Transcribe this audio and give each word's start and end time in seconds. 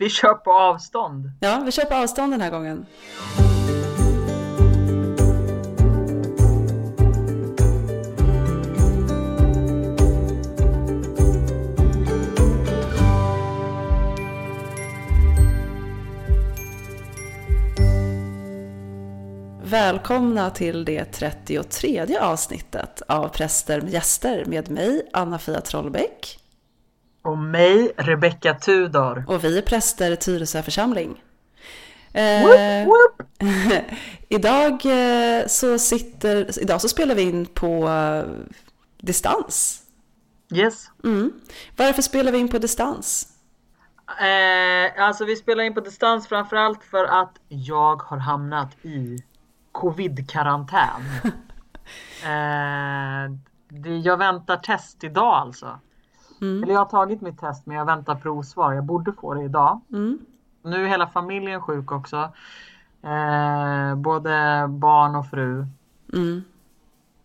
Vi 0.00 0.08
kör 0.08 0.34
på 0.34 0.52
avstånd. 0.52 1.30
Ja, 1.40 1.62
vi 1.64 1.72
kör 1.72 1.84
på 1.84 1.94
avstånd 1.94 2.32
den 2.32 2.40
här 2.40 2.50
gången. 2.50 2.86
Välkomna 19.62 20.50
till 20.50 20.84
det 20.84 21.04
33 21.04 22.18
avsnittet 22.20 23.02
av 23.08 23.28
Präster 23.28 23.80
med 23.80 23.90
gäster 23.92 24.44
med 24.44 24.70
mig, 24.70 25.10
Anna-Fia 25.12 25.60
Trollbäck. 25.60 26.40
Och 27.22 27.38
mig, 27.38 27.92
Rebecka 27.96 28.54
Tudor. 28.54 29.24
Och 29.28 29.44
vi 29.44 29.58
är 29.58 29.62
präster 29.62 30.10
i 30.10 30.16
Tyresö 30.16 30.62
församling. 30.62 31.22
Eh, 32.12 32.42
woop, 32.42 32.86
woop. 32.86 33.22
idag, 34.28 34.86
eh, 34.86 35.46
så 35.46 35.78
sitter, 35.78 36.62
idag 36.62 36.80
så 36.80 36.88
spelar 36.88 37.14
vi 37.14 37.22
in 37.22 37.46
på 37.46 37.88
uh, 37.88 38.24
distans. 39.00 39.82
Yes. 40.54 40.90
Mm. 41.04 41.32
Varför 41.76 42.02
spelar 42.02 42.32
vi 42.32 42.38
in 42.38 42.48
på 42.48 42.58
distans? 42.58 43.26
Eh, 44.20 45.04
alltså 45.04 45.24
vi 45.24 45.36
spelar 45.36 45.64
in 45.64 45.74
på 45.74 45.80
distans 45.80 46.28
framförallt 46.28 46.84
för 46.84 47.04
att 47.04 47.32
jag 47.48 48.02
har 48.02 48.18
hamnat 48.18 48.84
i 48.84 49.18
covid-karantän. 49.72 51.02
eh, 52.24 53.30
jag 54.04 54.16
väntar 54.16 54.56
test 54.56 55.04
idag 55.04 55.34
alltså. 55.34 55.80
Mm. 56.40 56.62
Eller 56.62 56.72
jag 56.72 56.80
har 56.80 56.86
tagit 56.86 57.20
mitt 57.20 57.40
test 57.40 57.66
men 57.66 57.76
jag 57.76 57.84
väntar 57.84 58.14
provsvar. 58.14 58.72
Jag 58.72 58.84
borde 58.84 59.12
få 59.12 59.34
det 59.34 59.44
idag. 59.44 59.80
Mm. 59.92 60.18
Nu 60.62 60.84
är 60.84 60.88
hela 60.88 61.06
familjen 61.06 61.62
sjuk 61.62 61.92
också. 61.92 62.16
Eh, 63.02 63.94
både 63.94 64.66
barn 64.68 65.16
och 65.16 65.30
fru. 65.30 65.66
Mm. 66.12 66.44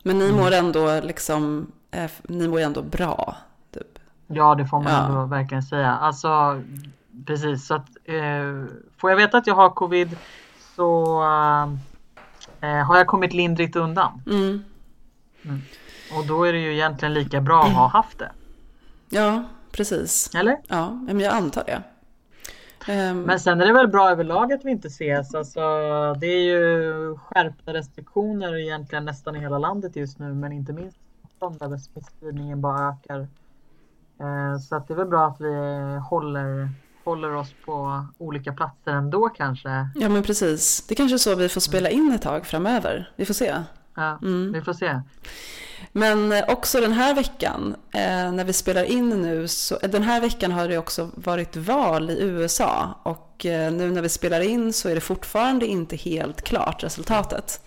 Men 0.04 0.20
ni 0.20 0.32
mår 0.32 0.52
ändå 0.52 1.00
liksom, 1.04 1.68
eh, 1.92 2.12
ni 2.24 2.48
mår 2.48 2.60
ändå 2.60 2.82
bra? 2.82 3.36
Typ. 3.74 4.00
Ja 4.28 4.56
det 4.56 4.66
får 4.66 4.80
man 4.80 4.94
ja. 4.94 5.06
ändå 5.06 5.26
verkligen 5.26 5.64
säga. 5.64 5.92
Alltså 5.92 6.62
precis 7.26 7.68
så 7.68 7.76
att 7.76 7.90
eh, 8.04 8.66
får 8.98 9.10
jag 9.10 9.18
veta 9.18 9.38
att 9.38 9.48
jag 9.48 9.56
har 9.56 9.70
covid 9.70 10.18
så 10.76 11.22
eh, 12.62 12.86
har 12.86 12.98
jag 12.98 13.08
kommit 13.08 13.34
lindrigt 13.34 13.76
undan. 13.76 14.22
Mm. 14.28 14.64
Mm. 15.46 15.62
Och 16.18 16.26
då 16.28 16.44
är 16.44 16.54
det 16.54 16.60
ju 16.60 16.74
egentligen 16.74 17.14
lika 17.14 17.42
bra 17.42 17.64
att 17.64 17.74
ha 17.74 17.88
haft 17.88 18.20
det. 18.20 18.32
Ja, 19.10 19.44
precis. 19.72 20.36
Eller? 20.36 20.58
Ja, 20.68 20.90
men 20.90 21.20
jag 21.20 21.34
antar 21.34 21.64
det. 21.64 21.84
Um... 23.10 23.22
Men 23.22 23.40
sen 23.40 23.62
är 23.62 23.66
det 23.66 23.74
väl 23.74 23.88
bra 23.88 24.10
överlag 24.10 24.54
att 24.54 24.66
vi 24.66 24.72
inte 24.72 24.88
ses. 24.88 25.36
Alltså, 25.36 25.60
det 26.20 26.28
är 26.28 26.44
ju 26.44 27.18
skärpta 27.18 27.74
restriktioner 27.74 28.56
egentligen 28.58 29.06
nästan 29.06 29.36
i 29.36 29.40
hela 29.40 29.58
landet 29.58 29.96
just 29.96 30.20
nu, 30.20 30.34
men 30.34 30.52
inte 30.52 30.74
minst 30.74 30.98
där 31.40 31.78
smittspridningen 31.78 32.62
bara 32.62 32.90
ökar. 32.90 33.28
Uh, 34.22 34.60
så 34.60 34.76
att 34.76 34.88
det 34.88 34.94
är 34.94 34.98
väl 34.98 35.08
bra 35.08 35.28
att 35.28 35.42
vi 35.42 35.56
håller, 36.10 36.70
håller 37.04 37.36
oss 37.36 37.54
på 37.66 38.06
olika 38.18 38.54
platser 38.54 38.92
ändå 38.92 39.30
kanske. 39.30 39.90
Ja, 39.96 40.10
men 40.10 40.24
precis. 40.24 40.86
Det 40.88 40.94
är 40.94 40.96
kanske 40.96 41.16
är 41.16 41.18
så 41.18 41.36
vi 41.36 41.50
får 41.50 41.62
spela 41.62 41.90
in 41.90 42.12
ett 42.16 42.22
tag 42.22 42.46
framöver. 42.46 43.12
Vi 43.16 43.26
får 43.26 43.34
se. 43.34 43.56
Ja, 43.96 44.20
mm. 44.22 44.52
vi 44.52 44.62
får 44.62 44.74
se. 44.74 45.02
Men 45.92 46.32
eh, 46.32 46.44
också 46.48 46.82
den 46.82 46.94
här 46.94 47.16
veckan, 47.16 47.76
eh, 47.94 48.32
när 48.32 48.44
vi 48.44 48.54
spelar 48.54 48.84
in 48.84 49.10
nu, 49.10 49.48
så, 49.48 49.78
den 49.78 50.04
här 50.04 50.22
veckan 50.22 50.52
har 50.52 50.68
det 50.68 50.78
också 50.78 51.10
varit 51.16 51.56
val 51.56 52.10
i 52.10 52.22
USA 52.22 53.00
och 53.04 53.46
eh, 53.46 53.72
nu 53.72 53.92
när 53.92 54.02
vi 54.02 54.10
spelar 54.10 54.42
in 54.42 54.74
så 54.74 54.90
är 54.90 54.96
det 54.96 55.02
fortfarande 55.02 55.66
inte 55.66 55.96
helt 55.96 56.42
klart 56.42 56.84
resultatet. 56.84 57.62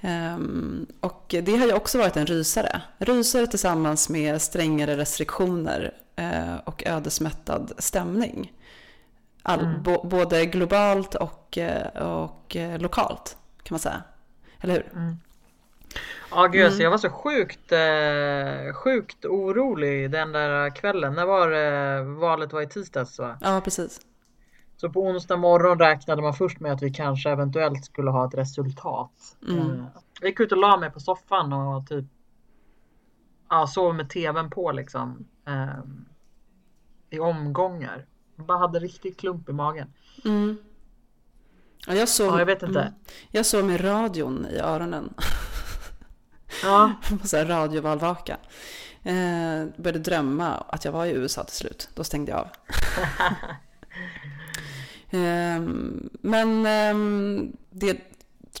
Um, 0.00 0.86
och 1.00 1.24
det 1.42 1.56
har 1.56 1.66
ju 1.66 1.72
också 1.72 1.98
varit 1.98 2.16
en 2.16 2.26
rysare. 2.26 2.82
Rysare 2.98 3.46
tillsammans 3.46 4.08
med 4.08 4.42
strängare 4.42 4.96
restriktioner 4.96 5.94
uh, 6.20 6.56
och 6.64 6.82
ödesmättad 6.86 7.72
stämning. 7.78 8.52
All, 9.42 9.60
mm. 9.60 9.82
både 10.08 10.46
globalt 10.46 11.14
och, 11.14 11.58
och 11.94 12.56
lokalt 12.78 13.36
kan 13.62 13.74
man 13.74 13.78
säga. 13.78 14.02
Eller 14.60 14.74
hur? 14.74 14.92
Mm. 14.92 15.16
Ja 16.30 16.46
gud, 16.46 16.66
mm. 16.66 16.80
jag 16.80 16.90
var 16.90 16.98
så 16.98 17.10
sjukt, 17.10 17.72
eh, 17.72 18.74
sjukt 18.74 19.24
orolig 19.24 20.10
den 20.10 20.32
där 20.32 20.76
kvällen. 20.76 21.14
När 21.14 21.26
var 21.26 21.50
det 21.50 22.02
valet 22.02 22.52
var 22.52 22.62
i 22.62 22.66
tisdags 22.66 23.18
va? 23.18 23.38
Ja 23.40 23.60
precis. 23.64 24.00
Så 24.76 24.90
på 24.90 25.00
onsdag 25.00 25.36
morgon 25.36 25.78
räknade 25.78 26.22
man 26.22 26.34
först 26.34 26.60
med 26.60 26.72
att 26.72 26.82
vi 26.82 26.90
kanske 26.90 27.30
eventuellt 27.30 27.84
skulle 27.84 28.10
ha 28.10 28.26
ett 28.28 28.34
resultat. 28.34 29.36
Mm. 29.48 29.58
Eh, 29.58 29.84
jag 30.20 30.28
gick 30.28 30.40
ut 30.40 30.52
och 30.52 30.58
la 30.58 30.76
mig 30.76 30.90
på 30.90 31.00
soffan 31.00 31.52
och 31.52 31.86
typ 31.86 32.04
ja, 33.50 33.66
sov 33.66 33.94
med 33.94 34.10
tvn 34.10 34.50
på 34.50 34.72
liksom. 34.72 35.26
Eh, 35.46 35.78
I 37.10 37.18
omgångar. 37.18 38.06
Jag 38.36 38.46
bara 38.46 38.58
hade 38.58 38.78
riktigt 38.78 39.16
klump 39.20 39.48
i 39.48 39.52
magen. 39.52 39.92
Mm. 40.24 40.56
Ja, 41.86 41.94
jag, 41.94 42.08
sov, 42.08 42.26
ja, 42.26 42.38
jag 42.38 42.46
vet 42.46 42.62
inte. 42.62 42.80
Mm. 42.80 42.94
Jag 43.30 43.46
sov 43.46 43.64
med 43.64 43.84
radion 43.84 44.46
i 44.46 44.58
öronen. 44.58 45.14
Ja. 46.62 46.92
så 47.24 47.36
här 47.36 47.46
radiovalvaka. 47.46 48.36
Eh, 49.02 49.64
började 49.76 49.98
drömma 49.98 50.54
att 50.68 50.84
jag 50.84 50.92
var 50.92 51.06
i 51.06 51.10
USA 51.10 51.44
till 51.44 51.56
slut. 51.56 51.88
Då 51.94 52.04
stängde 52.04 52.32
jag 52.32 52.40
av. 52.40 52.48
eh, 55.20 55.60
men 56.20 56.66
eh, 56.66 56.94
det 57.70 58.00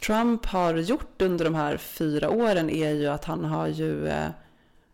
Trump 0.00 0.46
har 0.46 0.74
gjort 0.74 1.22
under 1.22 1.44
de 1.44 1.54
här 1.54 1.76
fyra 1.76 2.30
åren 2.30 2.70
är 2.70 2.90
ju 2.90 3.06
att 3.06 3.24
han 3.24 3.44
har 3.44 3.66
ju, 3.66 4.08
eh, 4.08 4.28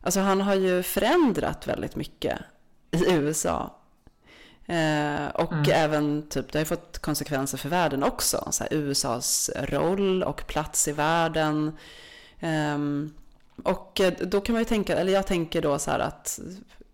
alltså 0.02 0.20
han 0.20 0.40
har 0.40 0.54
ju 0.54 0.82
förändrat 0.82 1.66
väldigt 1.66 1.96
mycket 1.96 2.38
i 2.90 3.12
USA. 3.12 3.76
Eh, 4.66 5.26
och 5.34 5.52
mm. 5.52 5.70
även 5.72 6.28
typ, 6.28 6.52
det 6.52 6.58
har 6.58 6.64
fått 6.64 6.98
konsekvenser 6.98 7.58
för 7.58 7.68
världen 7.68 8.02
också. 8.02 8.48
Så 8.50 8.64
här, 8.64 8.74
USAs 8.74 9.50
roll 9.54 10.22
och 10.22 10.46
plats 10.46 10.88
i 10.88 10.92
världen. 10.92 11.76
Um, 12.42 13.14
och 13.62 14.00
eh, 14.00 14.12
då 14.20 14.40
kan 14.40 14.52
man 14.52 14.60
ju 14.60 14.64
tänka, 14.64 14.96
eller 14.96 15.12
jag 15.12 15.26
tänker 15.26 15.62
då 15.62 15.78
så 15.78 15.90
här 15.90 15.98
att 15.98 16.40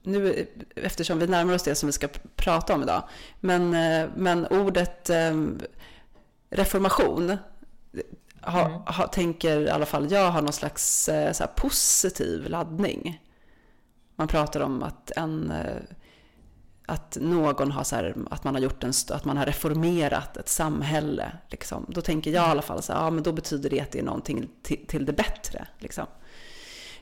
nu 0.02 0.46
eftersom 0.76 1.18
vi 1.18 1.26
närmar 1.26 1.54
oss 1.54 1.62
det 1.62 1.74
som 1.74 1.86
vi 1.86 1.92
ska 1.92 2.08
prata 2.36 2.74
om 2.74 2.82
idag, 2.82 3.02
men, 3.40 3.74
eh, 3.74 4.08
men 4.16 4.46
ordet 4.46 5.10
um, 5.10 5.60
reformation 6.50 7.36
ha, 8.42 8.66
mm. 8.66 8.80
ha, 8.80 9.06
tänker 9.06 9.60
i 9.60 9.70
alla 9.70 9.86
fall 9.86 10.12
jag 10.12 10.30
har 10.30 10.42
någon 10.42 10.52
slags 10.52 11.08
eh, 11.08 11.32
så 11.32 11.44
positiv 11.56 12.48
laddning. 12.48 13.22
Man 14.16 14.28
pratar 14.28 14.60
om 14.60 14.82
att 14.82 15.10
en 15.16 15.52
att 16.88 17.16
någon 17.20 17.70
har 17.70 17.84
så 17.84 17.96
här, 17.96 18.14
att 18.30 18.44
man 18.44 18.54
har 18.54 18.62
gjort 18.62 18.84
en, 18.84 18.92
att 19.10 19.24
man 19.24 19.36
har 19.36 19.46
reformerat 19.46 20.36
ett 20.36 20.48
samhälle. 20.48 21.32
Liksom. 21.48 21.86
Då 21.88 22.00
tänker 22.00 22.30
jag 22.30 22.48
i 22.48 22.50
alla 22.50 22.62
fall 22.62 22.82
så 22.82 22.92
här, 22.92 23.00
ja 23.00 23.10
men 23.10 23.22
då 23.22 23.32
betyder 23.32 23.70
det 23.70 23.80
att 23.80 23.90
det 23.90 23.98
är 23.98 24.02
någonting 24.02 24.48
till, 24.62 24.86
till 24.86 25.06
det 25.06 25.12
bättre. 25.12 25.66
Liksom. 25.78 26.06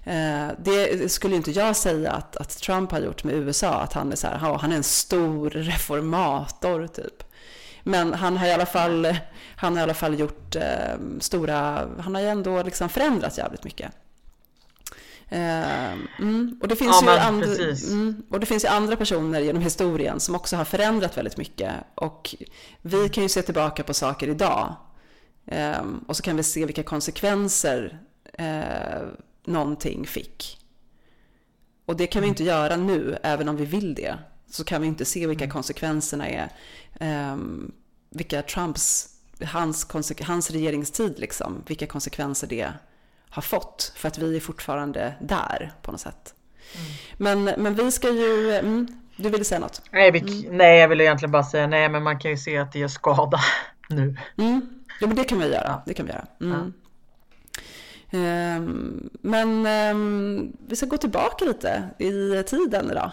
Eh, 0.05 0.49
det 0.59 1.13
skulle 1.13 1.37
inte 1.37 1.51
jag 1.51 1.77
säga 1.77 2.13
att, 2.13 2.37
att 2.37 2.59
Trump 2.59 2.91
har 2.91 3.01
gjort 3.01 3.25
med 3.25 3.35
USA, 3.35 3.75
att 3.75 3.93
han 3.93 4.13
är 4.13 4.17
så 4.17 4.27
här, 4.27 4.39
ja, 4.43 4.57
han 4.57 4.73
är 4.73 4.77
en 4.77 4.83
stor 4.83 5.51
reformator 5.51 6.87
typ. 6.87 7.23
Men 7.83 8.15
han 8.15 8.37
har 8.37 8.47
i 8.47 8.53
alla 8.53 8.67
fall, 8.67 9.17
han 9.57 9.73
har 9.73 9.81
i 9.81 9.83
alla 9.83 9.95
fall 9.95 10.21
gjort 10.21 10.57
eh, 10.57 10.97
stora, 11.21 11.89
han 11.99 12.15
har 12.15 12.23
ju 12.23 12.29
ändå 12.29 12.63
liksom 12.63 12.89
förändrats 12.89 13.39
jävligt 13.39 13.65
mycket. 13.65 13.93
Ehm, 15.29 16.09
mm, 16.19 16.59
och, 16.63 16.69
det 16.69 16.77
finns 16.77 17.03
ja, 17.03 17.15
ju 17.15 17.19
andra, 17.19 17.47
mm, 17.91 18.23
och 18.31 18.41
det 18.41 18.47
finns 18.47 18.65
ju 18.65 18.69
andra 18.69 18.97
personer 18.97 19.41
genom 19.41 19.63
historien 19.63 20.21
som 20.21 20.35
också 20.35 20.57
har 20.57 20.65
förändrat 20.65 21.17
väldigt 21.17 21.37
mycket. 21.37 21.73
Och 21.95 22.35
vi 22.83 23.09
kan 23.09 23.23
ju 23.23 23.29
se 23.29 23.43
tillbaka 23.43 23.83
på 23.83 23.95
saker 23.95 24.29
idag. 24.29 24.77
Um, 25.81 26.05
och 26.09 26.17
så 26.17 26.23
kan 26.23 26.37
vi 26.37 26.43
se 26.43 26.67
vilka 26.67 26.83
konsekvenser 26.83 27.99
uh, 28.41 29.09
någonting 29.45 30.07
fick. 30.07 30.59
Och 31.87 31.97
det 31.97 32.07
kan 32.07 32.23
vi 32.23 32.29
inte 32.29 32.45
göra 32.45 32.77
nu, 32.77 33.19
även 33.23 33.49
om 33.49 33.57
vi 33.57 33.65
vill 33.65 33.95
det. 33.95 34.19
Så 34.51 34.65
kan 34.65 34.83
vi 34.83 34.87
inte 34.87 35.05
se 35.05 35.27
vilka 35.27 35.45
mm. 35.45 35.53
konsekvenserna 35.53 36.29
är. 36.29 36.49
Um, 37.33 37.73
vilka 38.11 38.43
Trumps, 38.43 39.09
hans, 39.45 39.87
hans 40.21 40.51
regeringstid 40.51 41.19
liksom, 41.19 41.63
vilka 41.67 41.87
konsekvenser 41.87 42.47
det 42.47 42.73
har 43.31 43.43
fått. 43.43 43.93
För 43.97 44.09
att 44.09 44.19
vi 44.19 44.37
är 44.37 44.41
fortfarande 44.41 45.15
där 45.21 45.73
på 45.83 45.93
något 45.93 46.01
sätt. 46.01 46.35
Mm. 47.17 47.45
Men, 47.45 47.63
men 47.63 47.75
vi 47.75 47.91
ska 47.91 48.11
ju, 48.11 48.53
mm, 48.53 48.87
du 49.17 49.31
ville 49.31 49.45
säga 49.45 49.59
något? 49.59 49.83
Nej, 49.91 50.11
vi, 50.11 50.19
mm. 50.19 50.57
nej, 50.57 50.81
jag 50.81 50.89
vill 50.89 51.01
egentligen 51.01 51.33
bara 51.33 51.45
säga 51.45 51.67
nej, 51.67 51.89
men 51.89 52.03
man 52.03 52.19
kan 52.19 52.31
ju 52.31 52.37
se 52.37 52.59
att 52.59 52.73
det 52.73 52.79
gör 52.79 52.89
skada 52.89 53.41
nu. 53.89 54.17
Mm. 54.39 54.85
Ja, 55.01 55.07
men 55.07 55.17
det 55.17 55.25
kan 55.25 55.39
vi 55.39 55.53
göra. 55.53 55.83
Det 55.87 55.95
kan 55.95 56.07
vi 56.07 56.13
göra. 56.13 56.27
Mm. 56.41 56.53
Ja. 56.53 56.73
Um, 58.11 59.11
men 59.23 59.67
um, 59.67 60.57
vi 60.69 60.77
ska 60.77 60.87
gå 60.87 60.97
tillbaka 60.97 61.45
lite 61.45 61.91
i 61.99 62.43
tiden 62.47 62.91
idag. 62.91 63.11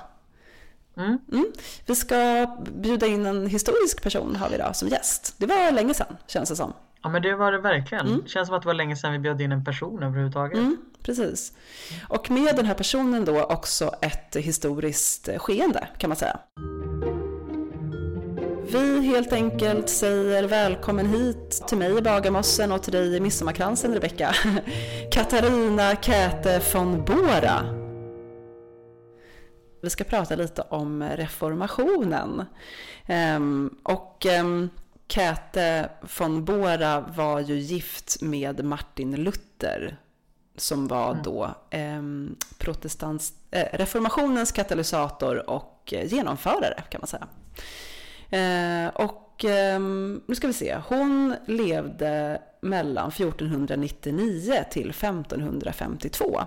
Mm. 0.98 1.18
Mm. 1.32 1.52
Vi 1.86 1.96
ska 1.96 2.48
bjuda 2.76 3.08
in 3.08 3.26
en 3.26 3.48
historisk 3.48 4.04
person 4.04 4.36
har 4.36 4.50
vi 4.50 4.56
idag 4.56 4.76
som 4.76 4.88
gäst. 4.88 5.36
Det 5.38 5.46
var 5.46 5.72
länge 5.72 5.94
sedan 5.94 6.18
känns 6.28 6.50
det 6.50 6.56
som. 6.56 6.74
Ja 7.04 7.10
men 7.10 7.22
det 7.22 7.36
var 7.36 7.52
det 7.52 7.58
verkligen. 7.58 8.08
Mm. 8.08 8.28
Känns 8.28 8.48
som 8.48 8.56
att 8.56 8.62
det 8.62 8.68
var 8.68 8.74
länge 8.74 8.96
sedan 8.96 9.12
vi 9.12 9.20
bjöd 9.20 9.42
in 9.42 9.52
en 9.52 9.64
person 9.64 10.04
överhuvudtaget. 10.04 10.58
Mm, 10.58 10.78
precis. 11.04 11.54
Och 12.08 12.32
med 12.32 12.56
den 12.56 12.66
här 12.66 12.74
personen 12.74 13.26
då 13.26 13.44
också 13.44 13.92
ett 14.02 14.36
historiskt 14.36 15.30
skeende 15.38 15.88
kan 15.98 16.10
man 16.10 16.18
säga. 16.18 16.40
Vi 18.72 19.02
helt 19.02 19.34
enkelt 19.34 19.90
säger 19.90 20.44
välkommen 20.44 21.06
hit 21.06 21.64
till 21.68 21.78
mig 21.78 21.98
i 21.98 22.02
Bagarmossen 22.02 22.72
och 22.72 22.84
till 22.84 22.94
dig 22.94 23.16
i 23.16 23.20
Midsommarkransen 23.20 23.94
Rebecka. 23.94 24.36
Katarina 25.12 25.96
Käte 25.96 26.62
von 26.74 27.06
Bora. 27.06 27.84
Vi 29.82 29.90
ska 29.90 30.04
prata 30.04 30.36
lite 30.36 30.62
om 30.62 31.04
reformationen. 31.04 32.46
Ehm, 33.06 33.76
och 33.84 34.26
ehm, 34.26 34.70
Käte 35.14 35.90
von 36.18 36.46
Bora 36.46 37.02
var 37.02 37.40
ju 37.40 37.56
gift 37.56 38.22
med 38.22 38.66
Martin 38.66 39.16
Luther 39.16 39.98
som 40.56 40.88
var 40.88 41.12
mm. 41.12 41.24
då 41.24 41.56
eh, 41.70 41.98
eh, 43.52 43.78
reformationens 43.78 44.52
katalysator 44.52 45.50
och 45.50 45.94
genomförare 46.06 46.84
kan 46.90 47.02
man 47.02 47.08
säga. 47.08 47.28
Eh, 48.30 48.88
och 48.96 49.46
eh, 49.46 49.80
nu 50.26 50.36
ska 50.36 50.48
vi 50.48 50.54
se, 50.54 50.78
hon 50.88 51.36
levde 51.46 52.42
mellan 52.62 53.10
1499 53.10 54.64
till 54.72 54.90
1552 54.90 56.42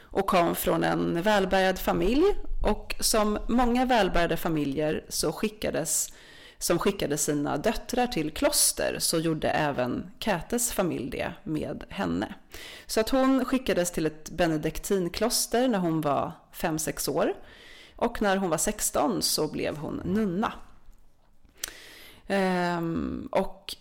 och 0.00 0.26
kom 0.26 0.54
från 0.54 0.84
en 0.84 1.22
välbärgad 1.22 1.78
familj 1.78 2.24
och 2.64 2.94
som 3.00 3.38
många 3.48 3.84
välbärgade 3.84 4.36
familjer 4.36 5.04
så 5.08 5.32
skickades 5.32 6.12
som 6.58 6.78
skickade 6.78 7.18
sina 7.18 7.56
döttrar 7.56 8.06
till 8.06 8.30
kloster 8.30 8.96
så 8.98 9.18
gjorde 9.18 9.50
även 9.50 10.10
Kätes 10.18 10.72
familj 10.72 11.10
det 11.10 11.32
med 11.44 11.84
henne. 11.88 12.34
Så 12.86 13.00
att 13.00 13.08
hon 13.08 13.44
skickades 13.44 13.90
till 13.90 14.06
ett 14.06 14.30
benediktinkloster 14.30 15.68
när 15.68 15.78
hon 15.78 16.00
var 16.00 16.32
5-6 16.52 17.10
år 17.10 17.34
och 17.96 18.22
när 18.22 18.36
hon 18.36 18.50
var 18.50 18.58
16 18.58 19.22
så 19.22 19.48
blev 19.48 19.76
hon 19.76 20.02
nunna. 20.04 20.52
Ehm, 22.26 23.28
och 23.32 23.76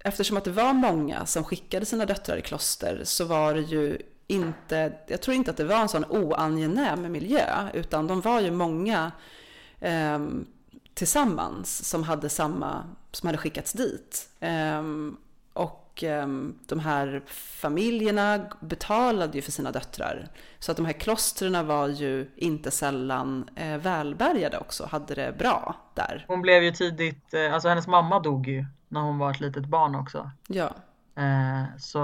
eftersom 0.00 0.36
att 0.36 0.44
det 0.44 0.50
var 0.50 0.72
många 0.72 1.26
som 1.26 1.44
skickade 1.44 1.86
sina 1.86 2.06
döttrar 2.06 2.36
i 2.36 2.42
kloster 2.42 3.00
så 3.04 3.24
var 3.24 3.54
det 3.54 3.60
ju 3.60 3.98
inte, 4.26 4.92
jag 5.06 5.22
tror 5.22 5.34
inte 5.34 5.50
att 5.50 5.56
det 5.56 5.64
var 5.64 5.80
en 5.80 5.88
sån 5.88 6.04
oangenäm 6.04 7.12
miljö, 7.12 7.68
utan 7.74 8.06
de 8.06 8.20
var 8.20 8.40
ju 8.40 8.50
många 8.50 9.12
eh, 9.80 10.18
tillsammans 10.98 11.88
som 11.88 12.02
hade 12.02 12.28
samma, 12.28 12.84
som 13.12 13.26
hade 13.26 13.38
skickats 13.38 13.72
dit. 13.72 14.28
Eh, 14.40 14.82
och 15.52 16.04
eh, 16.04 16.26
de 16.66 16.80
här 16.80 17.22
familjerna 17.60 18.40
betalade 18.60 19.38
ju 19.38 19.42
för 19.42 19.52
sina 19.52 19.72
döttrar. 19.72 20.28
Så 20.58 20.70
att 20.70 20.76
de 20.76 20.86
här 20.86 20.92
klostren 20.92 21.66
var 21.66 21.88
ju 21.88 22.30
inte 22.36 22.70
sällan 22.70 23.50
eh, 23.54 23.76
välbärgade 23.76 24.58
också, 24.58 24.86
hade 24.86 25.14
det 25.14 25.38
bra 25.38 25.76
där. 25.94 26.24
Hon 26.28 26.42
blev 26.42 26.62
ju 26.62 26.72
tidigt, 26.72 27.34
eh, 27.34 27.54
alltså 27.54 27.68
hennes 27.68 27.86
mamma 27.86 28.20
dog 28.20 28.48
ju 28.48 28.66
när 28.88 29.00
hon 29.00 29.18
var 29.18 29.30
ett 29.30 29.40
litet 29.40 29.66
barn 29.66 29.94
också. 29.94 30.30
Ja. 30.46 30.70
Eh, 31.16 31.64
så 31.78 31.98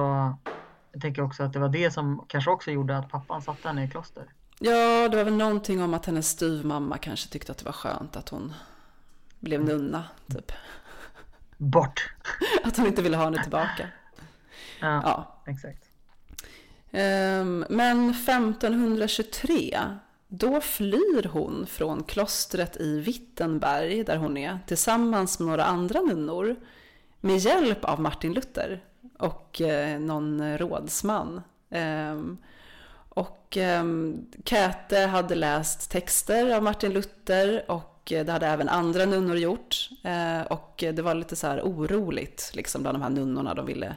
jag 0.92 1.02
tänker 1.02 1.22
också 1.22 1.42
att 1.42 1.52
det 1.52 1.58
var 1.58 1.68
det 1.68 1.90
som 1.90 2.24
kanske 2.28 2.50
också 2.50 2.70
gjorde 2.70 2.98
att 2.98 3.10
pappan 3.10 3.42
satte 3.42 3.68
henne 3.68 3.84
i 3.84 3.90
kloster. 3.90 4.24
Ja, 4.58 5.08
det 5.08 5.16
var 5.16 5.24
väl 5.24 5.36
någonting 5.36 5.82
om 5.82 5.94
att 5.94 6.06
hennes 6.06 6.28
styvmamma 6.28 6.98
kanske 6.98 7.28
tyckte 7.28 7.52
att 7.52 7.58
det 7.58 7.64
var 7.64 7.72
skönt 7.72 8.16
att 8.16 8.28
hon 8.28 8.54
blev 9.44 9.64
nunna, 9.64 10.04
typ. 10.28 10.52
Bort! 11.56 12.12
Att 12.64 12.76
hon 12.76 12.86
inte 12.86 13.02
ville 13.02 13.16
ha 13.16 13.24
henne 13.24 13.42
tillbaka. 13.42 13.88
Ja, 14.80 15.00
ja. 15.04 15.42
exakt. 15.46 15.90
Ehm, 16.90 17.64
men 17.68 18.10
1523, 18.10 19.80
då 20.28 20.60
flyr 20.60 21.28
hon 21.32 21.66
från 21.66 22.02
klostret 22.02 22.76
i 22.76 23.00
Wittenberg, 23.00 24.04
där 24.04 24.16
hon 24.16 24.36
är, 24.36 24.58
tillsammans 24.66 25.38
med 25.38 25.48
några 25.48 25.64
andra 25.64 26.00
nunnor, 26.00 26.56
med 27.20 27.38
hjälp 27.38 27.84
av 27.84 28.00
Martin 28.00 28.32
Luther 28.32 28.84
och 29.18 29.60
eh, 29.60 30.00
någon 30.00 30.58
rådsman. 30.58 31.42
Ehm, 31.70 32.38
och 33.08 33.56
ehm, 33.56 34.26
Käte 34.44 34.98
hade 34.98 35.34
läst 35.34 35.90
texter 35.90 36.56
av 36.56 36.62
Martin 36.62 36.92
Luther 36.92 37.70
och 37.70 37.93
det 38.08 38.28
hade 38.28 38.46
även 38.46 38.68
andra 38.68 39.04
nunnor 39.04 39.36
gjort. 39.36 39.88
Eh, 40.04 40.42
och 40.42 40.74
det 40.76 41.02
var 41.02 41.14
lite 41.14 41.36
så 41.36 41.46
här 41.46 41.60
oroligt 41.60 42.50
liksom 42.54 42.82
bland 42.82 42.98
de 42.98 43.02
här 43.02 43.10
nunnorna. 43.10 43.54
De, 43.54 43.66
ville, 43.66 43.96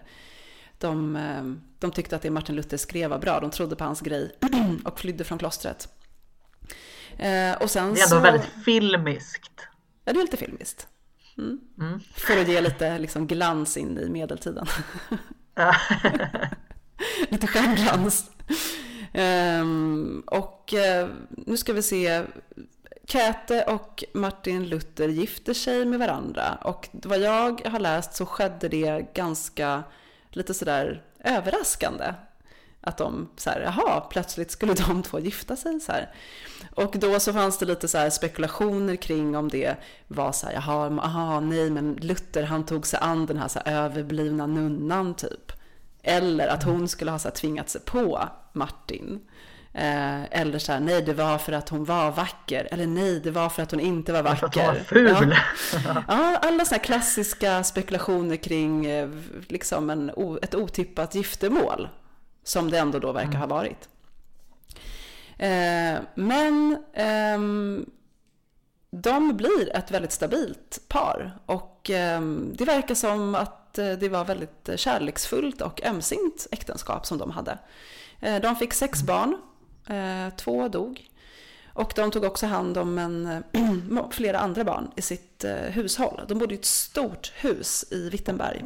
de, 0.77 1.15
ehm, 1.15 1.61
de 1.79 1.91
tyckte 1.91 2.15
att 2.15 2.21
det 2.21 2.29
Martin 2.29 2.55
Luther 2.55 2.77
skrev 2.77 3.09
var 3.09 3.19
bra, 3.19 3.39
de 3.39 3.51
trodde 3.51 3.75
på 3.75 3.83
hans 3.83 4.01
grej 4.01 4.35
och 4.85 4.99
flydde 4.99 5.23
från 5.23 5.37
klostret. 5.37 5.89
Eh, 7.17 7.53
och 7.61 7.71
sen 7.71 7.93
det 7.93 7.99
är 7.99 8.03
ändå 8.03 8.15
så... 8.15 8.19
väldigt 8.19 8.49
filmiskt. 8.65 9.61
Ja, 10.05 10.13
det 10.13 10.19
är 10.19 10.23
lite 10.23 10.37
filmiskt. 10.37 10.87
Mm. 11.37 11.59
Mm. 11.79 11.99
För 11.99 12.41
att 12.41 12.47
ge 12.47 12.61
lite 12.61 12.99
liksom, 12.99 13.27
glans 13.27 13.77
in 13.77 13.97
i 13.97 14.09
medeltiden. 14.09 14.65
lite 17.29 17.47
stjärnglans. 17.47 18.31
Um, 19.13 20.23
och 20.27 20.73
uh, 20.73 21.09
nu 21.29 21.57
ska 21.57 21.73
vi 21.73 21.81
se. 21.81 22.23
Käte 23.07 23.63
och 23.63 24.03
Martin 24.13 24.69
Luther 24.69 25.07
gifter 25.07 25.53
sig 25.53 25.85
med 25.85 25.99
varandra 25.99 26.57
och 26.61 26.89
vad 26.91 27.19
jag 27.19 27.61
har 27.65 27.79
läst 27.79 28.15
så 28.15 28.25
skedde 28.25 28.69
det 28.69 29.13
ganska 29.13 29.83
lite 30.31 30.53
sådär 30.53 31.03
överraskande 31.23 32.13
att 32.81 32.97
de 32.97 33.29
så 33.35 33.49
här, 33.49 33.61
jaha, 33.61 34.01
plötsligt 34.01 34.51
skulle 34.51 34.73
de 34.87 35.03
två 35.03 35.19
gifta 35.19 35.55
sig 35.55 35.79
så 35.79 35.91
här. 35.91 36.11
Och 36.75 36.95
då 36.97 37.19
så 37.19 37.33
fanns 37.33 37.57
det 37.57 37.65
lite 37.65 37.87
så 37.87 38.11
spekulationer 38.11 38.95
kring 38.95 39.37
om 39.37 39.49
det 39.49 39.75
var 40.07 40.31
så 40.31 40.45
här, 40.45 40.53
jaha, 40.53 40.99
aha, 41.01 41.39
nej, 41.39 41.69
men 41.69 41.93
Luther 41.93 42.43
han 42.43 42.65
tog 42.65 42.87
sig 42.87 42.99
an 43.01 43.25
den 43.25 43.37
här, 43.37 43.47
så 43.47 43.59
här 43.65 43.83
överblivna 43.83 44.47
nunnan 44.47 45.13
typ. 45.13 45.51
Eller 46.03 46.47
att 46.47 46.63
hon 46.63 46.87
skulle 46.87 47.11
ha 47.11 47.19
så 47.19 47.27
här, 47.27 47.35
tvingat 47.35 47.69
sig 47.69 47.81
på 47.81 48.29
Martin. 48.53 49.19
Eh, 49.77 50.23
eller 50.31 50.59
så 50.59 50.71
här, 50.71 50.79
nej 50.79 51.01
det 51.01 51.13
var 51.13 51.37
för 51.37 51.51
att 51.53 51.69
hon 51.69 51.85
var 51.85 52.11
vacker. 52.11 52.67
Eller 52.71 52.87
nej, 52.87 53.19
det 53.19 53.31
var 53.31 53.49
för 53.49 53.63
att 53.63 53.71
hon 53.71 53.79
inte 53.79 54.13
var 54.13 54.23
vacker. 54.23 54.39
För 54.39 54.45
att 54.45 54.89
hon 54.89 55.03
var 55.05 55.13
ful. 55.19 55.35
Ja, 55.85 56.03
ja 56.07 56.37
alla 56.41 56.65
sådana 56.65 56.83
klassiska 56.83 57.63
spekulationer 57.63 58.35
kring 58.35 58.85
eh, 58.85 59.09
liksom 59.47 59.89
en, 59.89 60.11
ett 60.41 60.55
otippat 60.55 61.15
giftermål. 61.15 61.89
Som 62.43 62.71
det 62.71 62.77
ändå 62.77 62.99
då 62.99 63.11
verkar 63.11 63.29
mm. 63.29 63.39
ha 63.39 63.47
varit. 63.47 63.89
Eh, 65.37 66.01
men 66.15 66.77
eh, 66.93 67.39
de 68.91 69.37
blir 69.37 69.75
ett 69.75 69.91
väldigt 69.91 70.11
stabilt 70.11 70.79
par 70.87 71.39
och 71.45 71.89
eh, 71.89 72.21
det 72.53 72.65
verkar 72.65 72.95
som 72.95 73.35
att 73.35 73.77
eh, 73.77 73.91
det 73.91 74.09
var 74.09 74.25
väldigt 74.25 74.69
kärleksfullt 74.75 75.61
och 75.61 75.81
ömsint 75.85 76.47
äktenskap 76.51 77.05
som 77.05 77.17
de 77.17 77.31
hade. 77.31 77.57
Eh, 78.19 78.41
de 78.41 78.55
fick 78.55 78.73
sex 78.73 79.01
mm. 79.01 79.07
barn, 79.07 79.37
två 80.37 80.67
dog. 80.67 81.09
Och 81.73 81.93
de 81.95 82.11
tog 82.11 82.23
också 82.23 82.45
hand 82.45 82.77
om 82.77 82.97
en, 82.97 83.43
flera 84.11 84.39
andra 84.39 84.63
barn 84.63 84.91
i 84.95 85.01
sitt 85.01 85.45
hushåll. 85.67 86.21
De 86.27 86.39
bodde 86.39 86.53
i 86.53 86.57
ett 86.57 86.65
stort 86.65 87.31
hus 87.35 87.85
i 87.91 88.09
Wittenberg. 88.09 88.65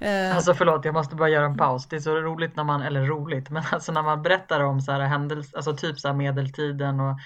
Eh, 0.00 0.36
alltså 0.36 0.54
förlåt, 0.54 0.84
jag 0.84 0.94
måste 0.94 1.14
bara 1.14 1.28
göra 1.28 1.46
en 1.46 1.56
paus. 1.56 1.86
Det 1.86 1.96
är 1.96 2.00
så 2.00 2.14
roligt 2.14 2.56
när 2.56 2.64
man, 2.64 2.82
eller 2.82 3.04
roligt, 3.04 3.50
men 3.50 3.62
alltså 3.72 3.92
när 3.92 4.02
man 4.02 4.22
berättar 4.22 4.60
om 4.60 4.80
så 4.80 4.92
här 4.92 5.00
händelser, 5.00 5.56
alltså 5.56 5.76
typ 5.76 6.00
så 6.00 6.08
här 6.08 6.14
medeltiden 6.14 7.00
och 7.00 7.18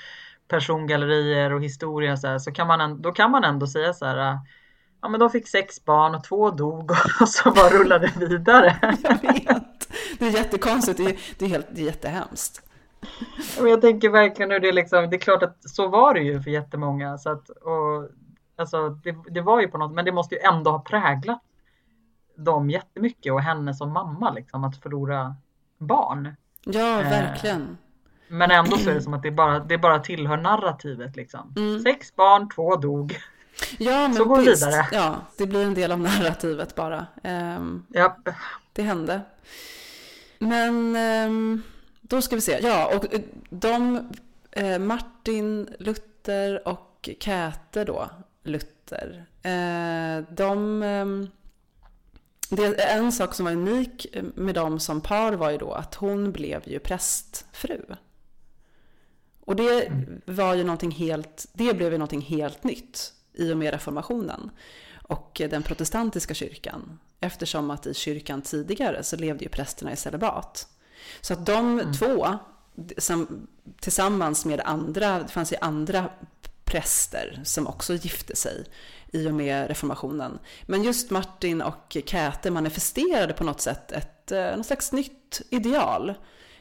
persongallerier 0.49 1.53
och 1.53 1.65
historia 1.65 2.17
så, 2.17 2.27
här, 2.27 2.39
så 2.39 2.53
kan 2.53 2.67
man, 2.67 3.03
då 3.03 3.13
kan 3.13 3.31
man 3.31 3.45
ändå 3.45 3.67
säga 3.67 3.93
så 3.93 4.07
här 4.07 4.39
Ja 5.03 5.09
men 5.09 5.21
de 5.21 5.31
fick 5.31 5.49
sex 5.49 5.85
barn 5.85 6.15
och 6.15 6.25
två 6.25 6.51
dog 6.51 6.91
och 7.21 7.29
så 7.29 7.51
bara 7.51 7.69
rullade 7.69 8.13
vidare. 8.17 8.97
Jag 9.03 9.33
vet. 9.33 9.89
Det 10.19 10.27
är 10.27 10.31
jättekonstigt, 10.31 10.99
det 10.99 11.05
är, 11.05 11.17
det 11.39 11.45
är, 11.45 11.49
helt, 11.49 11.67
det 11.71 11.81
är 11.81 11.85
jättehemskt. 11.85 12.63
Men 13.59 13.71
jag 13.71 13.81
tänker 13.81 14.09
verkligen 14.09 14.51
hur 14.51 14.61
det 14.61 14.73
liksom, 14.73 15.11
det 15.11 15.17
är 15.17 15.21
klart 15.21 15.43
att 15.43 15.71
så 15.71 15.89
var 15.89 16.15
det 16.15 16.21
ju 16.21 16.43
för 16.43 16.51
jättemånga. 16.51 17.19
Så 17.19 17.31
att, 17.31 17.49
och, 17.49 18.09
alltså, 18.57 18.89
det, 18.89 19.17
det 19.31 19.41
var 19.41 19.61
ju 19.61 19.69
på 19.69 19.79
något, 19.79 19.93
men 19.93 20.05
det 20.05 20.13
måste 20.13 20.35
ju 20.35 20.41
ändå 20.41 20.71
ha 20.71 20.79
präglat 20.79 21.43
dem 22.37 22.71
jättemycket 22.71 23.33
och 23.33 23.41
henne 23.41 23.75
som 23.75 23.93
mamma 23.93 24.33
liksom 24.33 24.65
att 24.65 24.77
förlora 24.77 25.37
barn. 25.79 26.37
Ja, 26.65 27.01
eh, 27.01 27.11
verkligen. 27.11 27.79
Men 28.29 28.51
ändå 28.51 28.77
så 28.77 28.91
är 28.91 28.95
det 28.95 29.03
som 29.03 29.15
att 29.15 29.23
det 29.23 29.31
bara, 29.31 29.59
det 29.59 29.79
bara 29.79 29.99
tillhör 29.99 30.37
narrativet 30.37 31.17
liksom. 31.17 31.55
Mm. 31.57 31.81
Sex 31.81 32.17
barn, 32.17 32.49
två 32.49 32.77
dog. 32.77 33.17
Ja, 33.79 33.93
men 34.09 34.15
så 34.15 34.25
går 34.25 34.37
vi 34.37 34.45
vidare. 34.45 34.87
Ja, 34.93 35.17
det 35.39 35.47
blir 35.47 35.65
en 35.65 35.75
del 35.75 35.93
av 35.93 36.01
narrativet 36.01 36.75
bara. 36.75 37.07
Um, 37.23 37.87
ja. 37.89 38.17
Det 38.73 38.83
hände. 38.83 39.21
Men 40.39 40.97
um, 40.97 41.63
då 42.09 42.23
ska 42.23 42.37
vi 42.37 42.43
se. 42.43 42.59
Ja, 42.63 42.97
och 42.97 43.15
eh, 43.15 43.21
de, 43.51 44.09
uh, 44.61 44.79
Martin 44.79 45.69
Luther 45.79 46.15
Luther 46.25 46.69
och 46.69 47.09
Käte 47.21 47.85
då, 47.85 48.11
Luther, 48.43 49.27
eh, 49.43 50.35
de... 50.35 50.83
Eh, 50.83 51.07
det, 52.51 52.83
en 52.83 53.13
sak 53.13 53.35
som 53.35 53.45
var 53.45 53.53
unik 53.53 54.07
med 54.35 54.55
dem 54.55 54.81
som 54.81 55.01
par 55.01 55.33
var 55.33 55.51
ju 55.51 55.59
då 55.59 55.73
att 55.73 55.95
hon 55.95 56.33
blev 56.33 56.69
ju 56.69 56.79
prästfru. 56.79 57.81
Och 59.41 59.57
det 59.57 59.93
var 60.27 60.55
ju 60.55 60.65
någonting 60.65 60.91
helt, 60.91 61.47
det 61.53 61.75
blev 61.75 61.93
ju 61.93 61.99
någonting 61.99 62.21
helt 62.21 62.65
nytt 62.65 63.13
i 63.33 63.53
och 63.53 63.57
med 63.57 63.73
reformationen 63.73 64.51
och 65.03 65.43
den 65.51 65.63
protestantiska 65.63 66.35
kyrkan. 66.35 66.99
Eftersom 67.21 67.71
att 67.71 67.87
i 67.87 67.95
kyrkan 67.95 68.43
tidigare 68.43 69.03
så 69.03 69.17
levde 69.17 69.45
ju 69.45 69.49
prästerna 69.49 69.93
i 69.93 69.97
celibat. 69.97 70.69
Så 71.21 71.33
att 71.33 71.47
de 71.47 71.81
mm. 71.81 71.93
två, 71.93 72.39
som, 72.99 73.47
tillsammans 73.81 74.45
med 74.45 74.61
andra, 74.61 75.19
det 75.19 75.29
fanns 75.29 75.53
ju 75.53 75.57
andra 75.61 76.11
präster 76.65 77.41
som 77.45 77.67
också 77.67 77.95
gifte 77.95 78.37
sig 78.37 78.65
i 79.13 79.29
och 79.29 79.35
med 79.35 79.69
reformationen. 79.69 80.39
Men 80.67 80.83
just 80.83 81.11
Martin 81.11 81.63
och 81.63 81.97
Käte 82.07 82.51
manifesterade 82.51 83.33
på 83.33 83.45
något 83.45 83.61
sätt 83.61 83.93
ett 83.93 84.33
eh, 84.33 84.57
något 84.57 84.67
slags 84.67 84.93
nytt 84.93 85.43
ideal. 85.51 86.15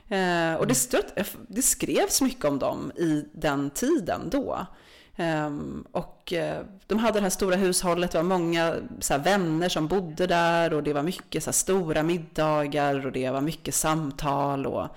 Eh, 0.09 0.53
och 0.53 0.67
det, 0.67 0.75
stött, 0.75 1.17
det 1.47 1.61
skrevs 1.61 2.21
mycket 2.21 2.45
om 2.45 2.59
dem 2.59 2.91
i 2.95 3.25
den 3.33 3.69
tiden 3.69 4.29
då. 4.31 4.65
Ehm, 5.15 5.85
och 5.91 6.33
eh, 6.33 6.65
de 6.87 6.99
hade 6.99 7.19
det 7.19 7.23
här 7.23 7.29
stora 7.29 7.55
hushållet, 7.55 8.11
det 8.11 8.17
var 8.17 8.23
många 8.23 8.75
så 8.99 9.13
här, 9.13 9.23
vänner 9.23 9.69
som 9.69 9.87
bodde 9.87 10.27
där 10.27 10.73
och 10.73 10.83
det 10.83 10.93
var 10.93 11.03
mycket 11.03 11.43
så 11.43 11.47
här, 11.47 11.53
stora 11.53 12.03
middagar 12.03 13.05
och 13.05 13.11
det 13.11 13.29
var 13.29 13.41
mycket 13.41 13.75
samtal 13.75 14.65
och 14.65 14.87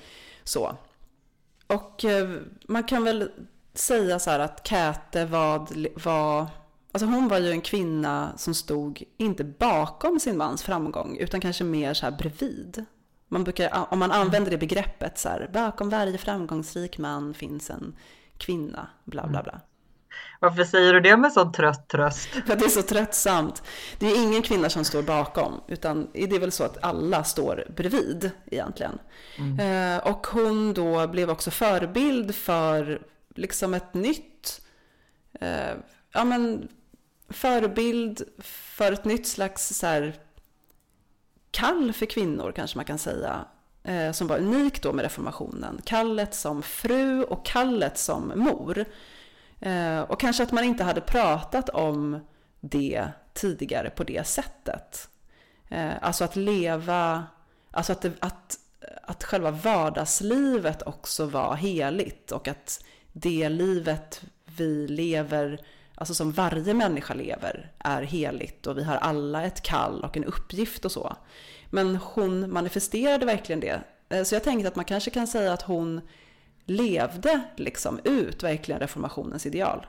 så. 0.44 0.76
Och 1.66 2.04
eh, 2.04 2.30
man 2.68 2.84
kan 2.84 3.04
väl 3.04 3.30
säga 3.74 4.18
så 4.18 4.30
här 4.30 4.38
att 4.38 4.66
Käte 4.66 5.24
var, 5.24 5.68
var, 6.04 6.46
alltså 6.92 7.06
hon 7.06 7.28
var 7.28 7.38
ju 7.38 7.50
en 7.50 7.60
kvinna 7.60 8.32
som 8.36 8.54
stod 8.54 9.02
inte 9.16 9.44
bakom 9.44 10.20
sin 10.20 10.36
mans 10.36 10.62
framgång 10.62 11.16
utan 11.16 11.40
kanske 11.40 11.64
mer 11.64 11.94
så 11.94 12.06
här 12.06 12.16
bredvid. 12.18 12.84
Man 13.28 13.44
brukar, 13.44 13.86
om 13.92 13.98
man 13.98 14.12
använder 14.12 14.50
det 14.50 14.58
begreppet 14.58 15.18
så 15.18 15.28
här, 15.28 15.50
bakom 15.52 15.90
varje 15.90 16.18
framgångsrik 16.18 16.98
man 16.98 17.34
finns 17.34 17.70
en 17.70 17.96
kvinna, 18.38 18.88
bla 19.04 19.26
bla 19.26 19.42
bla. 19.42 19.60
Varför 20.40 20.64
säger 20.64 20.92
du 20.92 21.00
det 21.00 21.16
med 21.16 21.32
sån 21.32 21.52
trött 21.52 21.88
tröst? 21.88 22.28
För 22.28 22.52
att 22.52 22.58
det 22.58 22.64
är 22.64 22.68
så 22.68 22.82
tröttsamt. 22.82 23.62
Det 23.98 24.06
är 24.06 24.22
ingen 24.22 24.42
kvinna 24.42 24.70
som 24.70 24.84
står 24.84 25.02
bakom, 25.02 25.60
utan 25.68 26.08
det 26.12 26.36
är 26.36 26.40
väl 26.40 26.52
så 26.52 26.64
att 26.64 26.84
alla 26.84 27.24
står 27.24 27.64
bredvid 27.76 28.30
egentligen. 28.46 28.98
Mm. 29.38 29.96
Eh, 29.98 30.06
och 30.06 30.26
hon 30.26 30.74
då 30.74 31.06
blev 31.06 31.30
också 31.30 31.50
förebild 31.50 32.34
för 32.34 33.02
liksom 33.34 33.74
ett 33.74 33.94
nytt, 33.94 34.60
eh, 35.40 35.74
ja 36.12 36.24
men 36.24 36.68
förebild 37.28 38.22
för 38.38 38.92
ett 38.92 39.04
nytt 39.04 39.26
slags 39.26 39.68
så 39.68 39.86
här, 39.86 40.14
kall 41.50 41.92
för 41.92 42.06
kvinnor 42.06 42.52
kanske 42.56 42.78
man 42.78 42.84
kan 42.84 42.98
säga. 42.98 43.44
Eh, 43.82 44.12
som 44.12 44.26
var 44.26 44.38
unikt 44.38 44.82
då 44.82 44.92
med 44.92 45.02
reformationen. 45.02 45.80
Kallet 45.84 46.34
som 46.34 46.62
fru 46.62 47.22
och 47.22 47.46
kallet 47.46 47.98
som 47.98 48.32
mor. 48.36 48.84
Eh, 49.60 50.00
och 50.00 50.20
kanske 50.20 50.42
att 50.42 50.52
man 50.52 50.64
inte 50.64 50.84
hade 50.84 51.00
pratat 51.00 51.68
om 51.68 52.20
det 52.60 53.08
tidigare 53.34 53.90
på 53.90 54.04
det 54.04 54.26
sättet. 54.26 55.08
Eh, 55.68 55.92
alltså 56.00 56.24
att 56.24 56.36
leva, 56.36 57.26
alltså 57.70 57.92
att, 57.92 58.02
det, 58.02 58.12
att, 58.20 58.58
att 59.02 59.24
själva 59.24 59.50
vardagslivet 59.50 60.82
också 60.82 61.26
var 61.26 61.54
heligt 61.54 62.32
och 62.32 62.48
att 62.48 62.84
det 63.12 63.48
livet 63.48 64.22
vi 64.44 64.88
lever, 64.88 65.60
alltså 65.94 66.14
som 66.14 66.32
varje 66.32 66.74
människa 66.74 67.14
lever, 67.14 67.72
är 67.78 68.02
heligt 68.02 68.66
och 68.66 68.78
vi 68.78 68.84
har 68.84 68.96
alla 68.96 69.42
ett 69.42 69.62
kall 69.62 70.04
och 70.04 70.16
en 70.16 70.24
uppgift 70.24 70.84
och 70.84 70.92
så. 70.92 71.16
Men 71.70 71.96
hon 71.96 72.52
manifesterade 72.52 73.26
verkligen 73.26 73.60
det. 73.60 73.80
Eh, 74.08 74.22
så 74.24 74.34
jag 74.34 74.44
tänkte 74.44 74.68
att 74.68 74.76
man 74.76 74.84
kanske 74.84 75.10
kan 75.10 75.26
säga 75.26 75.52
att 75.52 75.62
hon 75.62 76.00
levde 76.66 77.40
liksom 77.56 78.00
ut 78.04 78.42
verkligen 78.42 78.80
reformationens 78.80 79.46
ideal. 79.46 79.86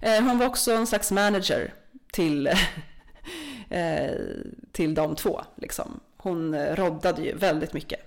Eh, 0.00 0.22
hon 0.22 0.38
var 0.38 0.46
också 0.46 0.72
en 0.72 0.86
slags 0.86 1.10
manager 1.10 1.74
till, 2.12 2.46
eh, 3.70 4.10
till 4.72 4.94
de 4.94 5.16
två. 5.16 5.40
Liksom. 5.56 6.00
Hon 6.16 6.66
roddade 6.66 7.22
ju 7.22 7.34
väldigt 7.36 7.72
mycket. 7.72 8.00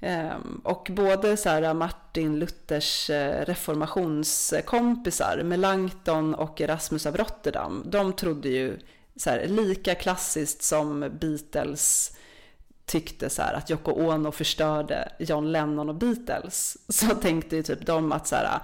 Eh, 0.00 0.36
och 0.62 0.88
både 0.92 1.36
så 1.36 1.48
här 1.48 1.74
Martin 1.74 2.38
Luthers 2.38 3.10
reformationskompisar, 3.44 5.42
Melanchthon 5.42 6.34
och 6.34 6.60
Erasmus 6.60 7.06
av 7.06 7.16
Rotterdam, 7.16 7.82
de 7.86 8.12
trodde 8.12 8.48
ju 8.48 8.78
så 9.16 9.30
här, 9.30 9.46
lika 9.46 9.94
klassiskt 9.94 10.62
som 10.62 11.00
Beatles 11.20 12.16
tyckte 12.88 13.30
så 13.30 13.42
här 13.42 13.54
att 13.54 13.70
Yoko 13.70 13.92
Ono 13.92 14.32
förstörde 14.32 15.08
John 15.18 15.52
Lennon 15.52 15.88
och 15.88 15.94
Beatles 15.94 16.76
så 16.88 17.14
tänkte 17.14 17.56
ju 17.56 17.62
typ 17.62 17.86
de 17.86 18.12
att 18.12 18.26
så 18.26 18.36
här, 18.36 18.58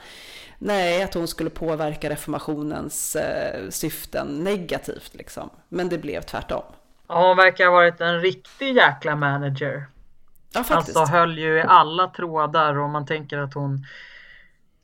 nej, 0.59 1.03
att 1.03 1.15
hon 1.15 1.29
skulle 1.29 1.51
påverka 1.51 2.11
reformationens 2.11 3.17
eh, 3.17 3.69
syften 3.71 4.27
negativt 4.45 5.15
liksom. 5.15 5.51
Men 5.69 5.89
det 5.89 5.99
blev 5.99 6.21
tvärtom. 6.21 6.63
Ja, 7.09 7.29
hon 7.29 7.37
verkar 7.37 7.65
ha 7.65 7.73
varit 7.73 8.01
en 8.01 8.21
riktig 8.21 8.77
jäkla 8.77 9.17
manager. 9.17 9.87
Ja, 10.55 10.65
faktiskt. 10.65 10.97
Alltså 10.97 11.15
höll 11.15 11.39
ju 11.39 11.59
i 11.59 11.63
alla 11.63 12.07
trådar 12.07 12.79
och 12.79 12.91
man 12.91 13.07
tänker 13.07 13.39
att 13.39 13.55
hon 13.55 13.87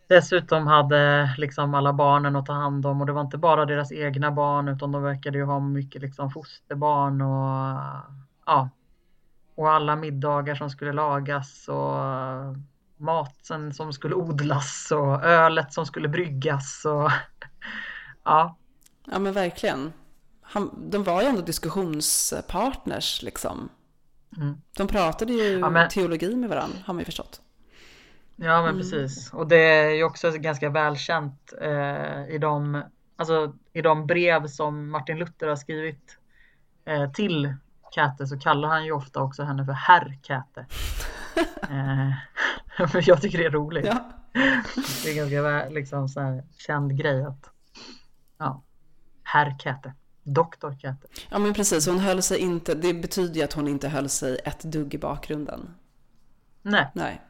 dessutom 0.09 0.67
hade 0.67 1.31
liksom 1.39 1.75
alla 1.75 1.93
barnen 1.93 2.37
att 2.37 2.47
ta 2.47 2.53
hand 2.53 2.87
om 2.87 3.01
och 3.01 3.07
det 3.07 3.13
var 3.13 3.21
inte 3.21 3.39
bara 3.39 3.67
deras 3.67 3.93
egna 3.93 4.31
barn 4.31 4.69
utan 4.69 4.93
de 4.93 5.03
verkade 5.03 5.39
ju 5.39 5.45
ha 5.45 5.61
mycket 5.61 6.03
liksom 6.03 6.31
fosterbarn 6.31 7.21
och 7.21 7.81
ja, 8.47 8.69
och 9.61 9.71
alla 9.71 9.97
middagar 9.97 10.55
som 10.55 10.71
skulle 10.71 10.93
lagas 10.93 11.69
och 11.69 11.97
maten 12.97 13.75
som 13.75 13.93
skulle 13.93 14.15
odlas 14.15 14.93
och 14.93 15.25
ölet 15.25 15.73
som 15.73 15.87
skulle 15.87 16.09
bryggas 16.09 16.85
och 16.85 17.11
ja. 18.25 18.57
Ja 19.05 19.19
men 19.19 19.33
verkligen. 19.33 19.93
Han, 20.43 20.91
de 20.91 21.05
var 21.05 21.23
ju 21.23 21.29
ändå 21.29 21.41
diskussionspartners 21.41 23.23
liksom. 23.23 23.69
Mm. 24.37 24.61
De 24.77 24.87
pratade 24.87 25.33
ju 25.33 25.59
ja, 25.59 25.71
men... 25.71 25.89
teologi 25.89 26.37
med 26.37 26.49
varandra 26.49 26.79
har 26.85 26.95
man 26.95 27.01
ju 27.01 27.05
förstått. 27.05 27.41
Ja 28.37 28.63
men 28.63 28.71
mm. 28.71 28.79
precis. 28.79 29.33
Och 29.33 29.47
det 29.47 29.57
är 29.57 29.91
ju 29.91 30.05
också 30.05 30.31
ganska 30.31 30.71
välkänt 30.71 31.53
eh, 31.61 32.29
i, 32.29 32.39
de, 32.41 32.83
alltså, 33.17 33.55
i 33.73 33.83
de 33.83 34.07
brev 34.07 34.47
som 34.47 34.91
Martin 34.91 35.19
Luther 35.19 35.49
har 35.49 35.57
skrivit 35.57 36.19
eh, 36.85 37.13
till 37.13 37.55
Käte 37.95 38.27
så 38.27 38.39
kallar 38.39 38.69
han 38.69 38.85
ju 38.85 38.93
ofta 38.93 39.23
också 39.23 39.43
henne 39.43 39.65
för 39.65 39.73
herr 39.73 40.19
Käte. 40.23 40.67
eh, 41.63 42.87
för 42.89 43.03
jag 43.09 43.23
tycker 43.23 43.39
det 43.39 43.45
är 43.45 43.51
roligt. 43.51 43.87
Ja. 43.87 44.13
Det 45.05 45.11
är 45.11 45.15
ganska 45.15 45.69
liksom, 45.69 46.09
så 46.09 46.21
här, 46.21 46.45
känd 46.59 46.99
grej 46.99 47.25
att 47.25 47.51
ja, 48.39 48.63
herr 49.23 49.57
Käte. 49.59 49.95
Doktor 50.23 50.77
Käte. 50.83 51.07
Ja 51.31 51.39
men 51.39 51.55
precis, 51.55 51.87
hon 51.87 51.99
höll 51.99 52.23
sig 52.23 52.39
inte, 52.39 52.75
det 52.75 52.95
betyder 52.95 53.35
ju 53.35 53.43
att 53.43 53.53
hon 53.53 53.69
inte 53.69 53.89
höll 53.89 54.09
sig 54.09 54.41
ett 54.45 54.61
dugg 54.61 54.95
i 54.95 54.99
bakgrunden. 54.99 55.75
Nej. 56.63 56.91
Nej. 56.95 57.23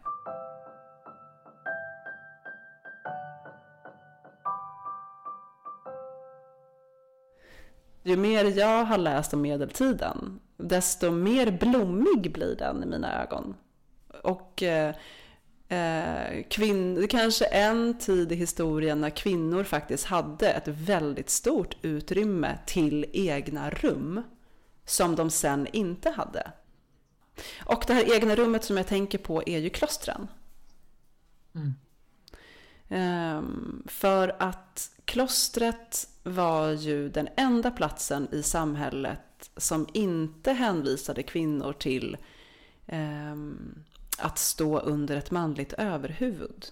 Ju 8.03 8.17
mer 8.17 8.45
jag 8.45 8.85
har 8.85 8.99
läst 8.99 9.35
om 9.35 9.41
medeltiden, 9.41 10.41
desto 10.57 11.11
mer 11.11 11.51
blommig 11.51 12.33
blir 12.33 12.57
den 12.57 12.83
i 12.83 12.87
mina 12.87 13.23
ögon. 13.23 13.55
Och 14.23 14.63
eh, 14.63 14.95
eh 15.69 16.45
kvin- 16.49 17.07
kanske 17.07 17.45
en 17.45 17.99
tid 17.99 18.33
i 18.33 18.35
historien 18.35 19.01
när 19.01 19.11
kvinnor 19.11 19.65
faktiskt 19.65 20.05
hade 20.05 20.51
ett 20.51 20.69
väldigt 20.69 21.31
stort 21.31 21.77
utrymme 21.83 22.59
till 22.67 23.07
egna 23.13 23.71
rum 23.71 24.23
som 24.85 25.17
de 25.17 25.31
sen 25.31 25.67
inte 25.73 26.11
hade. 26.11 26.53
Och 27.65 27.85
det 27.87 27.95
här 27.95 28.15
egna 28.15 28.37
rummet 28.37 28.65
som 28.65 28.77
jag 28.77 28.87
tänker 28.87 29.19
på 29.19 29.43
är 29.47 29.59
ju 29.59 29.71
klostren. 29.71 30.29
Mm. 31.55 31.75
Ehm, 32.91 33.83
för 33.87 34.37
att 34.39 34.91
klostret 35.05 36.09
var 36.23 36.71
ju 36.71 37.09
den 37.09 37.29
enda 37.37 37.71
platsen 37.71 38.29
i 38.33 38.43
samhället 38.43 39.51
som 39.57 39.89
inte 39.93 40.53
hänvisade 40.53 41.23
kvinnor 41.23 41.73
till 41.73 42.17
ehm, 42.87 43.75
att 44.19 44.39
stå 44.39 44.79
under 44.79 45.17
ett 45.17 45.31
manligt 45.31 45.73
överhuvud. 45.73 46.67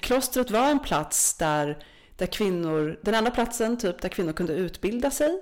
Klostret 0.00 0.50
var 0.50 0.70
en 0.70 0.78
plats 0.78 1.34
där, 1.34 1.84
där 2.16 2.26
kvinnor, 2.26 3.00
den 3.02 3.14
enda 3.14 3.30
platsen 3.30 3.78
typ 3.78 4.02
där 4.02 4.08
kvinnor 4.08 4.32
kunde 4.32 4.52
utbilda 4.52 5.10
sig. 5.10 5.40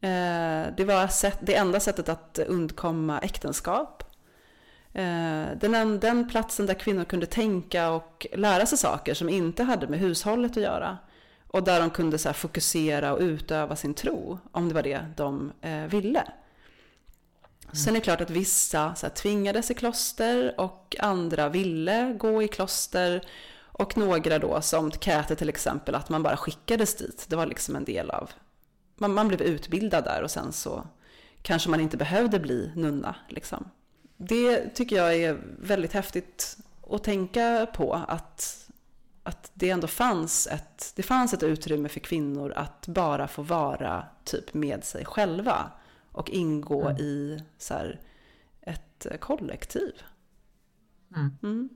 Ehm, 0.00 0.74
det 0.76 0.84
var 0.84 1.10
det 1.46 1.54
enda 1.54 1.80
sättet 1.80 2.08
att 2.08 2.38
undkomma 2.38 3.18
äktenskap. 3.18 4.04
Eh, 4.98 5.56
den, 5.56 6.00
den 6.00 6.28
platsen 6.28 6.66
där 6.66 6.74
kvinnor 6.74 7.04
kunde 7.04 7.26
tänka 7.26 7.90
och 7.90 8.26
lära 8.32 8.66
sig 8.66 8.78
saker 8.78 9.14
som 9.14 9.28
inte 9.28 9.62
hade 9.62 9.86
med 9.86 9.98
hushållet 9.98 10.50
att 10.50 10.62
göra. 10.62 10.98
Och 11.48 11.62
där 11.62 11.80
de 11.80 11.90
kunde 11.90 12.18
så 12.18 12.32
fokusera 12.32 13.12
och 13.12 13.20
utöva 13.20 13.76
sin 13.76 13.94
tro, 13.94 14.38
om 14.52 14.68
det 14.68 14.74
var 14.74 14.82
det 14.82 15.06
de 15.16 15.52
eh, 15.60 15.84
ville. 15.84 16.20
Mm. 16.20 17.74
Sen 17.74 17.94
är 17.94 18.00
det 18.00 18.04
klart 18.04 18.20
att 18.20 18.30
vissa 18.30 18.94
så 18.94 19.06
här, 19.06 19.14
tvingades 19.14 19.70
i 19.70 19.74
kloster 19.74 20.60
och 20.60 20.96
andra 21.00 21.48
ville 21.48 22.16
gå 22.18 22.42
i 22.42 22.48
kloster. 22.48 23.24
Och 23.62 23.96
några 23.96 24.38
då, 24.38 24.60
som 24.60 24.90
Käte 24.90 25.36
till 25.36 25.48
exempel, 25.48 25.94
att 25.94 26.08
man 26.08 26.22
bara 26.22 26.36
skickades 26.36 26.96
dit. 26.96 27.26
Det 27.28 27.36
var 27.36 27.46
liksom 27.46 27.76
en 27.76 27.84
del 27.84 28.10
av... 28.10 28.30
Man, 28.96 29.14
man 29.14 29.28
blev 29.28 29.42
utbildad 29.42 30.04
där 30.04 30.22
och 30.22 30.30
sen 30.30 30.52
så 30.52 30.86
kanske 31.42 31.70
man 31.70 31.80
inte 31.80 31.96
behövde 31.96 32.38
bli 32.38 32.72
nunna. 32.76 33.14
Liksom. 33.28 33.70
Det 34.18 34.68
tycker 34.68 34.96
jag 34.96 35.16
är 35.16 35.38
väldigt 35.58 35.92
häftigt 35.92 36.58
att 36.90 37.04
tänka 37.04 37.66
på. 37.74 37.94
Att, 38.08 38.70
att 39.22 39.50
det 39.54 39.70
ändå 39.70 39.86
fanns 39.86 40.46
ett, 40.46 40.92
det 40.96 41.02
fanns 41.02 41.34
ett 41.34 41.42
utrymme 41.42 41.88
för 41.88 42.00
kvinnor 42.00 42.52
att 42.56 42.86
bara 42.86 43.28
få 43.28 43.42
vara 43.42 44.06
typ 44.24 44.54
med 44.54 44.84
sig 44.84 45.04
själva 45.04 45.70
och 46.12 46.30
ingå 46.30 46.88
mm. 46.88 46.96
i 46.96 47.44
så 47.58 47.74
här, 47.74 48.00
ett 48.60 49.06
kollektiv. 49.20 49.92
Mm. 51.16 51.38
Mm. 51.42 51.68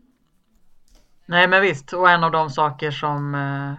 Nej 1.27 1.49
men 1.49 1.63
visst, 1.63 1.93
och 1.93 2.11
en 2.11 2.25
av 2.25 2.31
de 2.31 2.51
saker 2.51 2.91
som, 2.91 3.35
eh, 3.35 3.75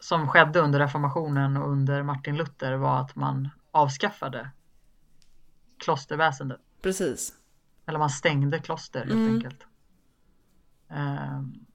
som 0.00 0.28
skedde 0.28 0.60
under 0.60 0.78
reformationen 0.78 1.56
och 1.56 1.70
under 1.70 2.02
Martin 2.02 2.36
Luther 2.36 2.72
var 2.72 3.00
att 3.00 3.16
man 3.16 3.48
avskaffade 3.70 4.50
klosterväsendet. 5.78 6.60
Precis. 6.82 7.39
Eller 7.90 7.98
man 7.98 8.10
stängde 8.10 8.58
kloster 8.58 9.00
helt 9.00 9.12
mm. 9.12 9.34
enkelt. 9.34 9.66
Um, 10.88 11.66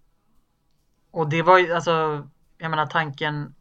och 1.12 1.30
det 1.30 1.42
var 1.42 1.60
ju 1.60 1.74
alltså, 1.74 2.28
jag 2.58 2.70
menar 2.70 2.86
tanken, 2.86 3.56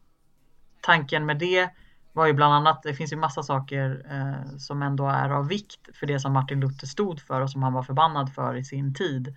tanken 0.81 1.25
med 1.25 1.39
det 1.39 1.69
var 2.13 2.25
ju 2.25 2.33
bland 2.33 2.53
annat, 2.53 2.83
det 2.83 2.93
finns 2.93 3.13
ju 3.13 3.17
massa 3.17 3.43
saker 3.43 4.05
eh, 4.09 4.57
som 4.57 4.81
ändå 4.81 5.07
är 5.07 5.29
av 5.29 5.47
vikt 5.47 5.89
för 5.93 6.07
det 6.07 6.19
som 6.19 6.33
Martin 6.33 6.59
Luther 6.59 6.87
stod 6.87 7.19
för 7.19 7.41
och 7.41 7.51
som 7.51 7.63
han 7.63 7.73
var 7.73 7.83
förbannad 7.83 8.33
för 8.33 8.55
i 8.55 8.63
sin 8.63 8.93
tid. 8.93 9.35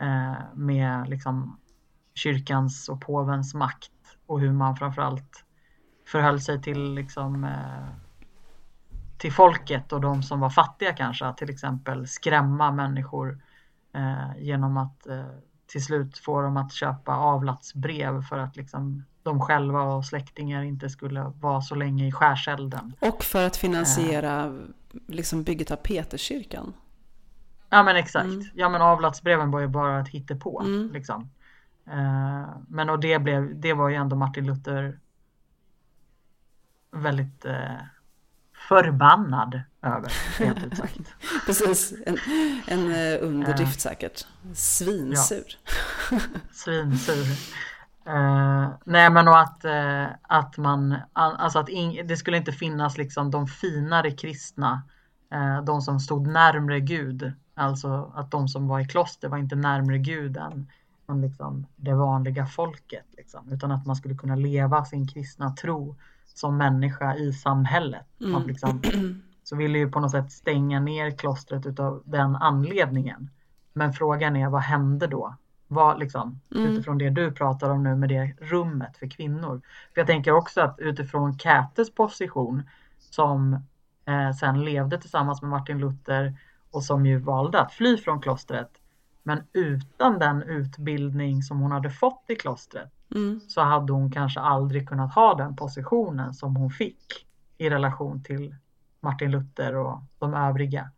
Eh, 0.00 0.54
med 0.54 1.08
liksom 1.08 1.60
kyrkans 2.14 2.88
och 2.88 3.00
påvens 3.00 3.54
makt 3.54 3.90
och 4.26 4.40
hur 4.40 4.52
man 4.52 4.76
framförallt 4.76 5.44
förhöll 6.06 6.40
sig 6.40 6.62
till 6.62 6.94
liksom 6.94 7.44
eh, 7.44 8.03
till 9.24 9.32
folket 9.32 9.92
och 9.92 10.00
de 10.00 10.22
som 10.22 10.40
var 10.40 10.50
fattiga 10.50 10.92
kanske, 10.92 11.26
att 11.26 11.36
till 11.36 11.50
exempel 11.50 12.08
skrämma 12.08 12.70
människor 12.70 13.38
eh, 13.94 14.38
genom 14.38 14.76
att 14.76 15.06
eh, 15.06 15.24
till 15.66 15.84
slut 15.84 16.18
få 16.18 16.40
dem 16.40 16.56
att 16.56 16.72
köpa 16.72 17.16
avlatsbrev 17.16 18.22
för 18.22 18.38
att 18.38 18.56
liksom 18.56 19.04
de 19.22 19.40
själva 19.40 19.82
och 19.82 20.04
släktingar 20.04 20.62
inte 20.62 20.88
skulle 20.90 21.32
vara 21.40 21.60
så 21.60 21.74
länge 21.74 22.08
i 22.08 22.12
skärselden. 22.12 22.92
Och 23.00 23.24
för 23.24 23.46
att 23.46 23.56
finansiera 23.56 24.44
eh. 24.44 24.52
liksom 25.06 25.42
bygget 25.42 25.70
av 25.70 25.76
Peterskyrkan. 25.76 26.72
Ja 27.70 27.82
men 27.82 27.96
exakt. 27.96 28.24
Mm. 28.24 28.44
Ja 28.54 28.68
men 28.68 28.82
avlatsbreven 28.82 29.50
var 29.50 29.60
ju 29.60 29.68
bara 29.68 30.00
ett 30.00 30.08
hittepå. 30.08 30.60
Mm. 30.60 30.90
Liksom. 30.92 31.30
Eh, 31.86 32.48
men 32.68 32.90
och 32.90 33.00
det, 33.00 33.18
blev, 33.18 33.60
det 33.60 33.72
var 33.72 33.88
ju 33.88 33.94
ändå 33.94 34.16
Martin 34.16 34.46
Luther 34.46 34.98
väldigt 36.90 37.44
eh, 37.44 37.76
förbannad 38.68 39.60
över, 39.82 40.12
helt 40.38 40.64
ut 40.64 40.76
sagt. 40.76 41.14
Precis, 41.46 41.94
en, 42.06 42.18
en 42.66 42.90
eh, 42.90 43.22
underdrift 43.22 43.80
säkert. 43.80 44.26
Svinsur. 44.54 45.44
Ja. 46.10 46.18
Svinsur. 46.52 47.26
Uh, 48.08 48.68
nej 48.84 49.10
men 49.10 49.28
och 49.28 49.40
att, 49.40 49.64
uh, 49.64 50.06
att 50.22 50.56
man, 50.56 50.96
alltså 51.12 51.58
att 51.58 51.68
in, 51.68 52.06
det 52.06 52.16
skulle 52.16 52.36
inte 52.36 52.52
finnas 52.52 52.98
liksom 52.98 53.30
de 53.30 53.46
finare 53.46 54.10
kristna, 54.10 54.82
uh, 55.34 55.64
de 55.64 55.82
som 55.82 56.00
stod 56.00 56.26
närmre 56.26 56.80
Gud. 56.80 57.32
Alltså 57.54 58.12
att 58.14 58.30
de 58.30 58.48
som 58.48 58.68
var 58.68 58.80
i 58.80 58.84
kloster 58.84 59.28
var 59.28 59.38
inte 59.38 59.56
närmre 59.56 59.98
Gud 59.98 60.36
än, 60.36 60.66
än 61.08 61.20
liksom 61.20 61.66
det 61.76 61.94
vanliga 61.94 62.46
folket. 62.46 63.06
Liksom. 63.16 63.52
Utan 63.52 63.72
att 63.72 63.86
man 63.86 63.96
skulle 63.96 64.14
kunna 64.14 64.36
leva 64.36 64.84
sin 64.84 65.08
kristna 65.08 65.50
tro 65.50 65.96
som 66.34 66.56
människa 66.56 67.14
i 67.16 67.32
samhället. 67.32 68.06
Mm. 68.20 68.46
liksom, 68.46 68.82
så 69.44 69.56
ville 69.56 69.78
ju 69.78 69.90
på 69.90 70.00
något 70.00 70.10
sätt 70.10 70.32
stänga 70.32 70.80
ner 70.80 71.10
klostret 71.10 71.66
utav 71.66 72.02
den 72.04 72.36
anledningen. 72.36 73.30
Men 73.72 73.92
frågan 73.92 74.36
är 74.36 74.48
vad 74.48 74.62
hände 74.62 75.06
då? 75.06 75.34
Vad, 75.68 75.98
liksom, 75.98 76.40
mm. 76.54 76.70
Utifrån 76.70 76.98
det 76.98 77.10
du 77.10 77.32
pratar 77.32 77.70
om 77.70 77.82
nu 77.82 77.96
med 77.96 78.08
det 78.08 78.36
rummet 78.40 78.96
för 78.96 79.10
kvinnor. 79.10 79.60
För 79.94 80.00
Jag 80.00 80.06
tänker 80.06 80.32
också 80.32 80.60
att 80.60 80.78
utifrån 80.78 81.38
Kätes 81.38 81.94
position 81.94 82.62
som 82.98 83.54
eh, 84.06 84.32
sen 84.40 84.64
levde 84.64 84.98
tillsammans 84.98 85.42
med 85.42 85.50
Martin 85.50 85.78
Luther 85.78 86.36
och 86.70 86.84
som 86.84 87.06
ju 87.06 87.18
valde 87.18 87.60
att 87.60 87.72
fly 87.72 87.96
från 87.96 88.20
klostret. 88.20 88.70
Men 89.26 89.42
utan 89.52 90.18
den 90.18 90.42
utbildning 90.42 91.42
som 91.42 91.60
hon 91.60 91.72
hade 91.72 91.90
fått 91.90 92.24
i 92.28 92.36
klostret 92.36 92.92
mm. 93.14 93.40
så 93.48 93.60
hade 93.60 93.92
hon 93.92 94.12
kanske 94.12 94.40
aldrig 94.40 94.88
kunnat 94.88 95.14
ha 95.14 95.34
den 95.34 95.56
positionen 95.56 96.34
som 96.34 96.56
hon 96.56 96.70
fick 96.70 97.26
i 97.58 97.70
relation 97.70 98.22
till 98.22 98.54
Martin 99.00 99.30
Luther 99.30 99.74
och 99.74 99.98
de 100.18 100.34
övriga 100.34 100.90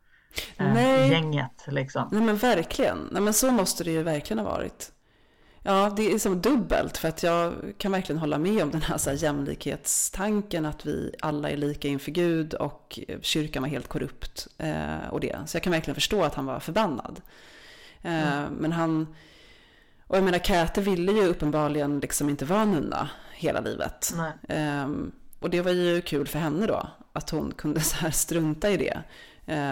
eh, 0.57 1.11
gänget. 1.11 1.65
Liksom. 1.67 2.09
Nej 2.13 2.23
men 2.23 2.37
verkligen, 2.37 3.09
Nej, 3.13 3.23
men 3.23 3.35
så 3.35 3.51
måste 3.51 3.85
det 3.85 3.91
ju 3.91 4.03
verkligen 4.03 4.45
ha 4.45 4.51
varit. 4.51 4.93
Ja, 5.63 5.93
det 5.97 6.13
är 6.13 6.19
som 6.19 6.41
dubbelt 6.41 6.97
för 6.97 7.09
att 7.09 7.23
jag 7.23 7.55
kan 7.79 7.93
verkligen 7.93 8.19
hålla 8.19 8.39
med 8.39 8.63
om 8.63 8.71
den 8.71 8.83
här, 8.83 8.99
så 8.99 9.11
här 9.11 9.17
jämlikhetstanken 9.17 10.67
att 10.67 10.87
vi 10.87 11.15
alla 11.21 11.51
är 11.51 11.57
lika 11.57 11.89
inför 11.89 12.11
Gud 12.11 12.55
och 12.55 13.01
kyrkan 13.21 13.63
var 13.63 13.71
helt 13.71 13.89
korrupt 13.89 14.49
eh, 14.59 15.09
och 15.11 15.21
det. 15.21 15.37
Så 15.47 15.57
jag 15.57 15.63
kan 15.63 15.73
verkligen 15.73 15.95
förstå 15.95 16.23
att 16.23 16.35
han 16.35 16.47
var 16.47 16.61
förbannad. 16.61 17.21
Eh, 18.07 18.39
mm. 18.39 18.55
Men 18.55 18.73
han, 18.73 19.15
och 20.07 20.17
jag 20.17 20.25
menar 20.25 20.39
Käte 20.39 20.81
ville 20.81 21.13
ju 21.13 21.27
uppenbarligen 21.27 22.01
liksom 22.01 22.29
inte 22.29 22.45
vara 22.45 22.65
nunna 22.65 23.11
hela 23.33 23.61
livet. 23.61 24.15
Eh, 24.49 24.89
och 25.41 25.51
det 25.51 25.61
var 25.61 25.71
ju 25.73 26.01
kul 26.01 26.27
för 26.27 26.39
henne 26.39 26.67
då, 26.67 26.89
att 27.13 27.31
hon 27.31 27.53
kunde 27.53 27.81
så 27.91 27.97
här 27.97 28.11
strunta 28.11 28.71
i 28.71 28.77
det 28.77 29.03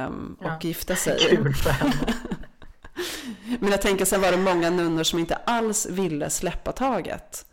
um, 0.07 0.37
och 0.40 0.47
ja. 0.47 0.59
gifta 0.61 0.97
sig. 0.97 1.18
Kul 1.31 1.55
för 1.55 1.70
henne. 1.70 2.14
Men 3.61 3.70
jag 3.70 3.83
tänker 3.83 4.05
sen 4.05 4.20
var 4.20 4.31
det 4.31 4.37
många 4.37 4.70
nunnor 4.70 5.03
som 5.03 5.18
inte 5.18 5.35
alls 5.35 5.87
ville 5.87 6.31
släppa 6.31 6.73
taget. 6.73 7.47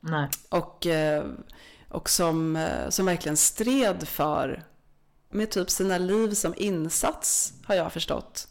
Nej. 0.00 0.28
Och, 0.48 0.86
eh, 0.86 1.24
och 1.88 2.10
som, 2.10 2.56
eh, 2.56 2.88
som 2.88 3.06
verkligen 3.06 3.36
stred 3.36 4.08
för, 4.08 4.62
med 5.30 5.50
typ 5.50 5.70
sina 5.70 5.98
liv 5.98 6.30
som 6.30 6.54
insats, 6.56 7.52
har 7.64 7.74
jag 7.74 7.92
förstått. 7.92 8.48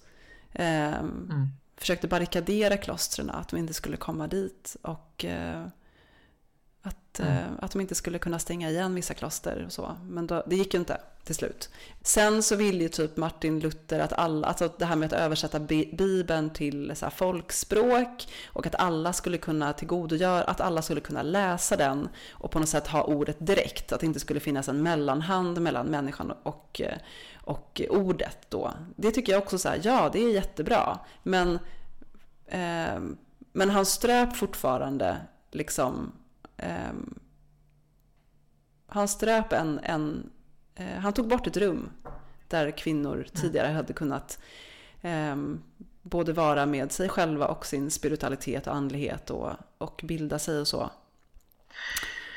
Ehm, 0.53 1.29
mm. 1.31 1.47
Försökte 1.77 2.07
barrikadera 2.07 2.77
klostren, 2.77 3.29
att 3.29 3.49
de 3.49 3.57
inte 3.57 3.73
skulle 3.73 3.97
komma 3.97 4.27
dit. 4.27 4.77
Och 4.81 5.25
eh, 5.25 5.67
att, 6.87 7.19
mm. 7.19 7.33
Eh, 7.33 7.43
att 7.61 7.71
de 7.71 7.81
inte 7.81 7.95
skulle 7.95 8.19
kunna 8.19 8.39
stänga 8.39 8.69
igen 8.69 8.95
vissa 8.95 9.13
kloster 9.13 9.63
och 9.65 9.71
så. 9.71 9.95
Men 10.09 10.27
då, 10.27 10.43
det 10.47 10.55
gick 10.55 10.73
ju 10.73 10.79
inte 10.79 10.97
till 11.27 11.35
slut. 11.35 11.69
Sen 12.01 12.43
så 12.43 12.55
ville 12.55 12.83
ju 12.83 12.89
typ 12.89 13.17
Martin 13.17 13.59
Luther 13.59 13.99
att 13.99 14.13
alla, 14.13 14.47
alltså 14.47 14.71
det 14.77 14.85
här 14.85 14.95
med 14.95 15.13
att 15.13 15.19
översätta 15.19 15.59
Bibeln 15.59 16.49
till 16.49 16.95
så 16.95 17.09
folkspråk 17.09 18.27
och 18.47 18.67
att 18.67 18.75
alla 18.75 19.13
skulle 19.13 19.37
kunna 19.37 19.73
tillgodogöra, 19.73 20.43
att 20.43 20.61
alla 20.61 20.81
skulle 20.81 21.01
kunna 21.01 21.21
läsa 21.21 21.75
den 21.75 22.09
och 22.31 22.51
på 22.51 22.59
något 22.59 22.69
sätt 22.69 22.87
ha 22.87 23.03
ordet 23.03 23.37
direkt. 23.39 23.91
Att 23.91 23.99
det 23.99 24.05
inte 24.05 24.19
skulle 24.19 24.39
finnas 24.39 24.69
en 24.69 24.83
mellanhand 24.83 25.61
mellan 25.61 25.85
människan 25.85 26.33
och, 26.43 26.81
och 27.41 27.81
ordet 27.89 28.37
då. 28.49 28.73
Det 28.95 29.11
tycker 29.11 29.31
jag 29.31 29.43
också 29.43 29.57
så 29.57 29.69
här, 29.69 29.81
ja 29.83 30.09
det 30.13 30.23
är 30.23 30.33
jättebra. 30.33 30.99
Men, 31.23 31.59
eh, 32.45 32.99
men 33.53 33.69
han 33.69 33.85
ströp 33.85 34.35
fortfarande 34.35 35.17
liksom 35.51 36.11
eh, 36.57 36.93
han 38.87 39.07
ströp 39.07 39.53
en, 39.53 39.79
en 39.83 40.29
eh, 40.75 40.99
han 40.99 41.13
tog 41.13 41.27
bort 41.27 41.47
ett 41.47 41.57
rum 41.57 41.89
där 42.47 42.71
kvinnor 42.71 43.15
mm. 43.15 43.27
tidigare 43.27 43.73
hade 43.73 43.93
kunnat 43.93 44.39
eh, 45.01 45.35
både 46.01 46.33
vara 46.33 46.65
med 46.65 46.91
sig 46.91 47.09
själva 47.09 47.47
och 47.47 47.65
sin 47.65 47.91
spiritualitet 47.91 48.67
och 48.67 48.75
andlighet 48.75 49.29
och, 49.29 49.51
och 49.77 50.01
bilda 50.03 50.39
sig 50.39 50.59
och 50.59 50.67
så. 50.67 50.89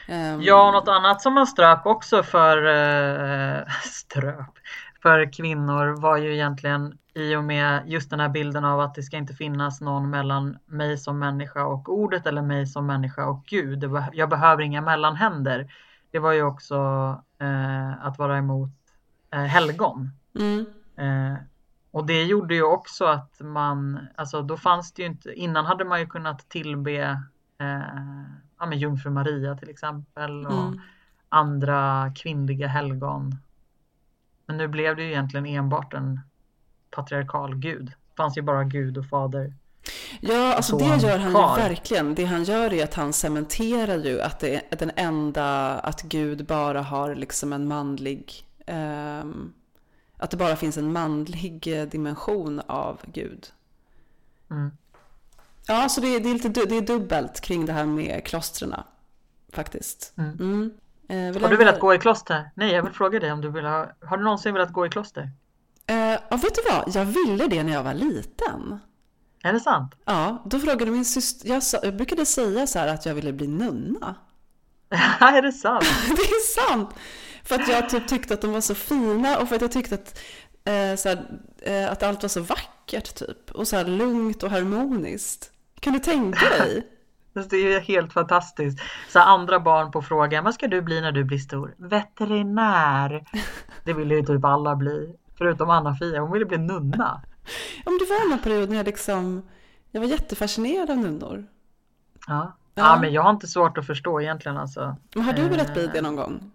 Ehm. 0.09 0.43
Ja, 0.43 0.71
något 0.73 0.89
annat 0.89 1.23
som 1.23 1.35
man 1.35 1.47
ströp 1.47 1.87
också 1.87 2.23
för 2.23 2.67
eh, 2.67 3.63
ströp 3.85 4.59
för 5.03 5.33
kvinnor 5.33 6.01
var 6.01 6.17
ju 6.17 6.35
egentligen 6.35 6.99
i 7.21 7.37
och 7.37 7.45
med 7.45 7.83
just 7.87 8.11
den 8.11 8.21
här 8.21 8.29
bilden 8.29 8.65
av 8.65 8.81
att 8.81 8.95
det 8.95 9.03
ska 9.03 9.17
inte 9.17 9.35
finnas 9.35 9.81
någon 9.81 10.11
mellan 10.11 10.59
mig 10.67 10.99
som 10.99 11.19
människa 11.19 11.65
och 11.65 11.89
ordet 11.89 12.27
eller 12.27 12.43
mig 12.43 12.67
som 12.67 12.87
människa 12.87 13.27
och 13.27 13.45
Gud. 13.45 13.85
Jag 14.13 14.29
behöver 14.29 14.63
inga 14.63 14.81
mellanhänder. 14.81 15.73
Det 16.11 16.19
var 16.19 16.33
ju 16.33 16.43
också 16.43 16.77
eh, 17.39 18.07
att 18.07 18.19
vara 18.19 18.39
emot 18.39 18.71
eh, 19.31 19.41
helgon. 19.41 20.11
Mm. 20.39 20.67
Eh, 20.97 21.39
och 21.91 22.07
det 22.07 22.25
gjorde 22.25 22.55
ju 22.55 22.63
också 22.63 23.05
att 23.05 23.41
man, 23.41 24.07
alltså 24.17 24.43
då 24.43 24.57
fanns 24.57 24.93
det 24.93 25.03
ju 25.03 25.09
inte, 25.09 25.33
innan 25.33 25.67
hade 25.67 25.85
man 25.85 26.01
ju 26.01 26.07
kunnat 26.07 26.49
tillbe 26.49 27.23
eh, 27.59 27.81
ja, 28.59 28.67
men 28.67 28.79
Jungfru 28.79 29.11
Maria 29.11 29.57
till 29.57 29.71
exempel 29.71 30.47
och 30.47 30.67
mm. 30.67 30.81
andra 31.29 32.13
kvinnliga 32.17 32.67
helgon. 32.67 33.37
Men 34.47 34.57
nu 34.57 34.69
blev 34.69 34.97
det 34.97 35.03
ju 35.03 35.09
egentligen 35.09 35.47
enbart 35.47 35.95
en 35.95 36.21
patriarkal 36.90 37.55
gud. 37.55 37.87
Det 37.87 38.16
fanns 38.16 38.38
ju 38.38 38.42
bara 38.42 38.64
Gud 38.64 38.98
och 38.98 39.07
fader. 39.07 39.53
Ja, 40.20 40.55
alltså 40.55 40.76
det 40.76 40.85
gör 40.85 41.18
han 41.18 41.33
kvar. 41.33 41.57
ju 41.59 41.62
verkligen. 41.62 42.14
Det 42.14 42.24
han 42.24 42.44
gör 42.44 42.72
är 42.72 42.85
att 42.85 42.94
han 42.94 43.12
cementerar 43.12 43.98
ju 43.98 44.20
att 44.20 44.40
det 44.40 44.55
är 44.55 44.76
den 44.76 44.90
enda, 44.96 45.79
att 45.79 46.03
Gud 46.03 46.46
bara 46.46 46.83
har 46.83 47.14
liksom 47.14 47.53
en 47.53 47.68
manlig, 47.68 48.44
eh, 48.66 49.24
att 50.16 50.31
det 50.31 50.37
bara 50.37 50.57
finns 50.57 50.76
en 50.76 50.92
manlig 50.92 51.88
dimension 51.90 52.61
av 52.66 53.00
Gud. 53.07 53.46
Mm. 54.50 54.70
Ja, 55.66 55.88
så 55.88 56.00
det 56.00 56.07
är, 56.16 56.20
det, 56.20 56.31
är 56.31 56.35
lite, 56.35 56.48
det 56.48 56.76
är 56.76 56.83
dubbelt 56.83 57.40
kring 57.40 57.66
det 57.66 57.72
här 57.72 57.87
med 57.87 58.24
klostren 58.24 58.74
faktiskt. 59.53 60.12
Mm. 60.16 60.37
Mm. 60.40 60.72
Eh, 61.09 61.42
har 61.42 61.48
du 61.48 61.57
velat 61.57 61.81
gå 61.81 61.94
i 61.94 61.98
kloster? 61.98 62.50
Nej, 62.55 62.72
jag 62.72 62.83
vill 62.83 62.92
fråga 62.92 63.20
dig 63.20 63.33
om 63.33 63.40
du 63.40 63.48
vill 63.48 63.64
ha, 63.64 63.87
har 64.00 64.16
du 64.16 64.24
någonsin 64.24 64.55
velat 64.55 64.72
gå 64.72 64.87
i 64.87 64.88
kloster? 64.88 65.31
Eh, 65.90 66.18
ja, 66.31 66.37
vet 66.37 66.55
du 66.55 66.62
vad? 66.70 66.96
Jag 66.96 67.05
ville 67.05 67.46
det 67.46 67.62
när 67.62 67.72
jag 67.72 67.83
var 67.83 67.94
liten. 67.94 68.81
Är 69.42 69.53
det 69.53 69.61
sant? 69.61 69.94
Ja, 70.05 70.42
då 70.46 70.59
frågade 70.59 70.90
min 70.90 71.05
syster, 71.05 71.48
jag, 71.48 71.62
sa, 71.62 71.79
jag 71.83 71.96
brukade 71.96 72.26
säga 72.26 72.66
så 72.66 72.79
här 72.79 72.88
att 72.88 73.07
jag 73.07 73.14
ville 73.14 73.33
bli 73.33 73.46
nunna. 73.46 74.14
är 75.20 75.42
det 75.42 75.53
sant? 75.53 75.85
det 76.09 76.22
är 76.22 76.68
sant! 76.68 76.90
För 77.44 77.55
att 77.55 77.68
jag 77.68 77.88
typ 77.88 78.09
tyckte 78.09 78.35
att 78.35 78.40
de 78.40 78.53
var 78.53 78.61
så 78.61 78.74
fina 78.74 79.38
och 79.38 79.48
för 79.48 79.57
att 79.57 79.62
jag 79.62 79.72
tyckte 79.72 79.94
att, 79.94 80.18
eh, 80.64 80.96
så 80.96 81.09
här, 81.09 81.40
eh, 81.62 81.92
att 81.92 82.03
allt 82.03 82.22
var 82.22 82.29
så 82.29 82.40
vackert 82.40 83.14
typ. 83.14 83.50
Och 83.50 83.68
så 83.68 83.76
här 83.76 83.85
lugnt 83.85 84.42
och 84.42 84.50
harmoniskt. 84.50 85.50
Kan 85.81 85.92
du 85.92 85.98
tänka 85.98 86.48
dig? 86.59 86.87
Det 87.33 87.57
är 87.57 87.81
helt 87.81 88.12
fantastiskt. 88.12 88.81
Så 89.09 89.18
andra 89.18 89.61
barn 89.61 89.90
på 89.90 90.03
frågan, 90.03 90.44
vad 90.44 90.55
ska 90.55 90.68
du 90.68 90.83
bli 90.83 91.00
när 91.00 91.12
du 91.12 91.24
blir 91.24 91.38
stor? 91.38 91.74
Veterinär. 91.79 93.24
Det 93.85 93.92
ville 93.92 94.14
ju 94.14 94.22
typ 94.22 94.44
alla 94.44 94.76
bli. 94.76 95.14
Förutom 95.40 95.70
Anna-Fia, 95.70 96.20
hon 96.20 96.33
ville 96.33 96.44
bli 96.44 96.59
nunna. 96.59 97.20
Ja, 97.85 97.90
men 97.90 97.98
det 97.98 98.05
var 98.05 98.33
en 98.33 98.42
period 98.42 98.68
när 98.68 98.76
jag 98.76 98.87
liksom, 98.87 99.42
jag 99.90 100.00
var 100.00 100.09
jättefascinerad 100.09 100.90
av 100.90 100.96
nunnor. 100.96 101.46
Ja. 102.26 102.57
ja. 102.74 102.83
Ja. 102.83 102.98
men 103.00 103.12
jag 103.12 103.22
har 103.22 103.31
inte 103.31 103.46
svårt 103.46 103.79
att 103.79 103.87
förstå 103.87 104.20
egentligen 104.20 104.57
alltså. 104.57 104.96
Men 105.14 105.24
har 105.24 105.33
du 105.33 105.48
velat 105.48 105.72
bli 105.72 105.87
det 105.87 106.00
någon 106.00 106.16
gång? 106.16 106.50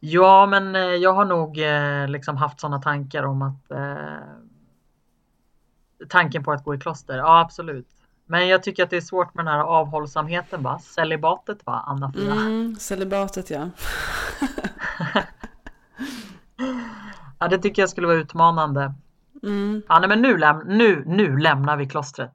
Ja, 0.00 0.46
men 0.46 0.76
eh, 0.76 0.82
jag 0.82 1.12
har 1.12 1.24
nog 1.24 1.58
eh, 1.58 2.08
liksom 2.08 2.36
haft 2.36 2.60
sådana 2.60 2.82
tankar 2.82 3.22
om 3.22 3.42
att 3.42 3.70
eh, 3.70 4.18
tanken 6.08 6.44
på 6.44 6.52
att 6.52 6.64
gå 6.64 6.74
i 6.74 6.78
kloster. 6.78 7.16
Ja, 7.16 7.40
absolut. 7.40 7.88
Men 8.26 8.48
jag 8.48 8.62
tycker 8.62 8.82
att 8.84 8.90
det 8.90 8.96
är 8.96 9.00
svårt 9.00 9.34
med 9.34 9.44
den 9.44 9.54
här 9.54 9.62
avhållsamheten 9.62 10.62
va? 10.62 10.78
Celibatet 10.78 11.66
va, 11.66 11.84
Anna-Fia? 11.86 12.32
Mm, 12.32 12.76
celibatet 12.76 13.50
ja. 13.50 13.70
ja, 17.42 17.48
det 17.48 17.58
tycker 17.58 17.82
jag 17.82 17.90
skulle 17.90 18.06
vara 18.06 18.16
utmanande. 18.16 18.94
Mm. 19.42 19.82
Ja, 19.88 19.98
nej, 19.98 20.08
men 20.08 20.22
nu, 20.22 20.38
läm 20.38 20.58
nu, 20.66 21.04
nu 21.06 21.38
lämnar 21.38 21.76
vi 21.76 21.86
klostret. 21.86 22.32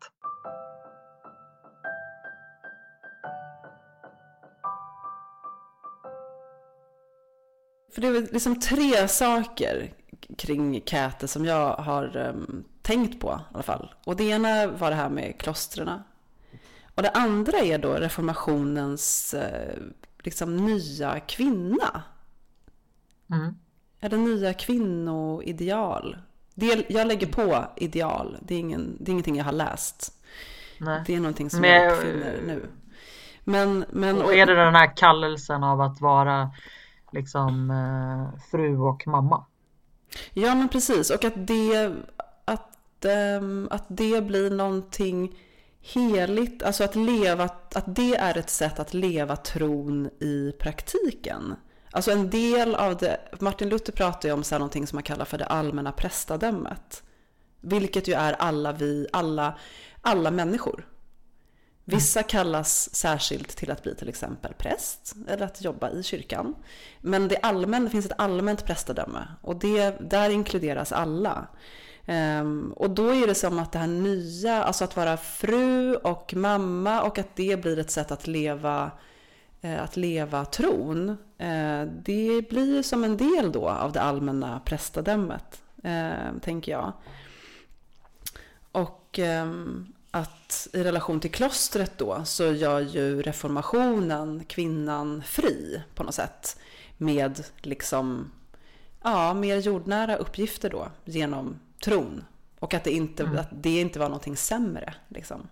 För 7.93 8.01
det 8.01 8.07
är 8.07 8.33
liksom 8.33 8.59
tre 8.59 9.07
saker 9.07 9.93
kring 10.37 10.81
Käte 10.85 11.27
som 11.27 11.45
jag 11.45 11.75
har 11.75 12.17
um, 12.17 12.63
tänkt 12.81 13.21
på 13.21 13.41
i 13.51 13.53
alla 13.53 13.63
fall. 13.63 13.93
Och 14.05 14.15
det 14.15 14.23
ena 14.23 14.67
var 14.67 14.89
det 14.89 14.95
här 14.95 15.09
med 15.09 15.39
klostren. 15.39 15.89
Och 16.95 17.03
det 17.03 17.09
andra 17.09 17.57
är 17.57 17.77
då 17.77 17.93
reformationens 17.93 19.35
uh, 19.37 19.83
liksom 20.23 20.57
nya 20.57 21.19
kvinna. 21.19 22.03
Mm. 23.31 23.55
Är 23.99 24.17
nya 24.17 24.53
kvinnoideal. 24.53 26.17
Det, 26.55 26.89
jag 26.89 27.07
lägger 27.07 27.27
på 27.27 27.65
ideal. 27.75 28.37
Det 28.41 28.55
är, 28.55 28.59
ingen, 28.59 28.97
det 28.99 29.09
är 29.09 29.11
ingenting 29.11 29.35
jag 29.35 29.45
har 29.45 29.51
läst. 29.51 30.13
Nej. 30.77 31.03
Det 31.05 31.15
är 31.15 31.19
någonting 31.19 31.49
som 31.49 31.61
men, 31.61 31.83
jag 31.83 31.93
uppfinner 31.93 32.41
nu. 32.45 32.69
Men, 33.43 33.85
men, 33.89 34.21
och 34.21 34.33
är 34.33 34.45
det 34.45 34.55
den 34.55 34.75
här 34.75 34.97
kallelsen 34.97 35.63
av 35.63 35.81
att 35.81 36.01
vara 36.01 36.51
liksom 37.11 37.71
eh, 37.71 38.39
fru 38.51 38.77
och 38.77 39.07
mamma? 39.07 39.45
Ja 40.33 40.55
men 40.55 40.69
precis 40.69 41.09
och 41.09 41.25
att 41.25 41.47
det, 41.47 41.95
att, 42.45 43.05
ähm, 43.05 43.67
att 43.71 43.85
det 43.87 44.21
blir 44.21 44.51
någonting 44.51 45.35
heligt, 45.81 46.63
alltså 46.63 46.83
att 46.83 46.95
leva, 46.95 47.43
att 47.43 47.95
det 47.95 48.15
är 48.15 48.37
ett 48.37 48.49
sätt 48.49 48.79
att 48.79 48.93
leva 48.93 49.35
tron 49.35 50.09
i 50.19 50.53
praktiken. 50.59 51.55
Alltså 51.91 52.11
en 52.11 52.29
del 52.29 52.75
av 52.75 52.97
det, 52.97 53.19
Martin 53.39 53.69
Luther 53.69 53.93
pratar 53.93 54.29
ju 54.29 54.33
om 54.33 54.43
så 54.43 54.55
här 54.55 54.59
någonting 54.59 54.87
som 54.87 54.95
man 54.95 55.03
kallar 55.03 55.25
för 55.25 55.37
det 55.37 55.45
allmänna 55.45 55.91
prästadömet. 55.91 57.03
Vilket 57.61 58.07
ju 58.07 58.13
är 58.13 58.33
alla 58.33 58.71
vi, 58.71 59.07
alla, 59.11 59.57
alla 60.01 60.31
människor. 60.31 60.87
Vissa 61.89 62.23
kallas 62.23 62.95
särskilt 62.95 63.57
till 63.57 63.71
att 63.71 63.83
bli 63.83 63.95
till 63.95 64.09
exempel 64.09 64.53
präst 64.53 65.15
eller 65.27 65.45
att 65.45 65.61
jobba 65.61 65.89
i 65.89 66.03
kyrkan. 66.03 66.55
Men 67.01 67.27
det, 67.27 67.37
allmän, 67.37 67.83
det 67.83 67.89
finns 67.89 68.05
ett 68.05 68.19
allmänt 68.19 68.65
prästadöme 68.65 69.27
och 69.41 69.55
det, 69.55 69.95
där 69.99 70.29
inkluderas 70.29 70.91
alla. 70.91 71.47
Um, 72.07 72.73
och 72.75 72.89
då 72.89 73.09
är 73.09 73.27
det 73.27 73.35
som 73.35 73.59
att 73.59 73.71
det 73.71 73.79
här 73.79 73.87
nya, 73.87 74.63
alltså 74.63 74.83
att 74.83 74.95
vara 74.95 75.17
fru 75.17 75.95
och 75.95 76.33
mamma 76.33 77.01
och 77.01 77.17
att 77.17 77.35
det 77.35 77.61
blir 77.61 77.79
ett 77.79 77.91
sätt 77.91 78.11
att 78.11 78.27
leva, 78.27 78.91
att 79.61 79.97
leva 79.97 80.45
tron. 80.45 81.09
Uh, 81.09 81.83
det 82.03 82.49
blir 82.49 82.83
som 82.83 83.03
en 83.03 83.17
del 83.17 83.51
då 83.51 83.69
av 83.69 83.91
det 83.91 84.01
allmänna 84.01 84.59
prästadömet, 84.59 85.61
uh, 85.85 86.39
tänker 86.41 86.71
jag. 86.71 86.93
Och 88.71 89.19
um, 89.19 89.93
att 90.11 90.67
i 90.73 90.83
relation 90.83 91.19
till 91.19 91.31
klostret 91.31 91.97
då 91.97 92.25
så 92.25 92.43
gör 92.43 92.79
ju 92.79 93.21
reformationen 93.21 94.43
kvinnan 94.47 95.23
fri 95.23 95.81
på 95.95 96.03
något 96.03 96.15
sätt 96.15 96.59
med 96.97 97.43
liksom 97.57 98.31
ja, 99.03 99.33
mer 99.33 99.57
jordnära 99.57 100.15
uppgifter 100.15 100.69
då 100.69 100.87
genom 101.05 101.59
tron 101.83 102.23
och 102.59 102.73
att 102.73 102.83
det 102.83 102.91
inte, 102.91 103.23
mm. 103.23 103.37
att 103.37 103.49
det 103.51 103.79
inte 103.79 103.99
var 103.99 104.09
någonting 104.09 104.37
sämre 104.37 104.93
liksom. 105.07 105.49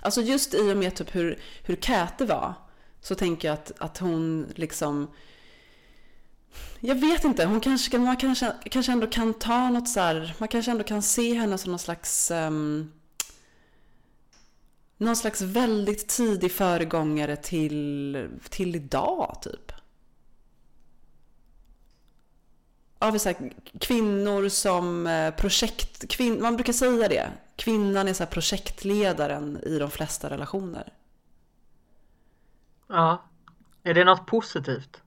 Alltså 0.00 0.20
just 0.20 0.54
i 0.54 0.72
och 0.72 0.76
med 0.76 0.94
typ 0.94 1.14
hur, 1.14 1.38
hur 1.62 1.76
Käte 1.76 2.24
var 2.24 2.54
så 3.00 3.14
tänker 3.14 3.48
jag 3.48 3.54
att, 3.54 3.72
att 3.78 3.98
hon 3.98 4.52
liksom 4.54 5.08
jag 6.80 6.94
vet 6.94 7.24
inte, 7.24 7.44
hon 7.44 7.60
kanske, 7.60 7.98
man 7.98 8.16
kanske, 8.16 8.52
kanske 8.70 8.92
ändå 8.92 9.06
kan 9.06 9.34
ta 9.34 9.70
något 9.70 9.88
så 9.88 10.00
här, 10.00 10.34
man 10.38 10.48
kanske 10.48 10.70
ändå 10.70 10.84
kan 10.84 11.02
se 11.02 11.34
henne 11.34 11.58
som 11.58 11.72
någon 11.72 11.78
slags 11.78 12.30
um, 12.30 12.92
någon 14.96 15.16
slags 15.16 15.40
väldigt 15.40 16.08
tidig 16.08 16.52
föregångare 16.52 17.36
till, 17.36 18.28
till 18.50 18.76
idag 18.76 19.38
typ. 19.42 19.72
Av 22.98 23.18
så 23.18 23.28
här, 23.28 23.52
kvinnor 23.80 24.48
som 24.48 25.06
eh, 25.06 25.34
projekt... 25.34 26.08
Kvin, 26.08 26.42
man 26.42 26.56
brukar 26.56 26.72
säga 26.72 27.08
det. 27.08 27.30
Kvinnan 27.56 28.08
är 28.08 28.14
så 28.14 28.26
projektledaren 28.26 29.60
i 29.62 29.78
de 29.78 29.90
flesta 29.90 30.30
relationer. 30.30 30.92
Ja. 32.88 33.22
Är 33.82 33.94
det 33.94 34.04
något 34.04 34.26
positivt? 34.26 35.02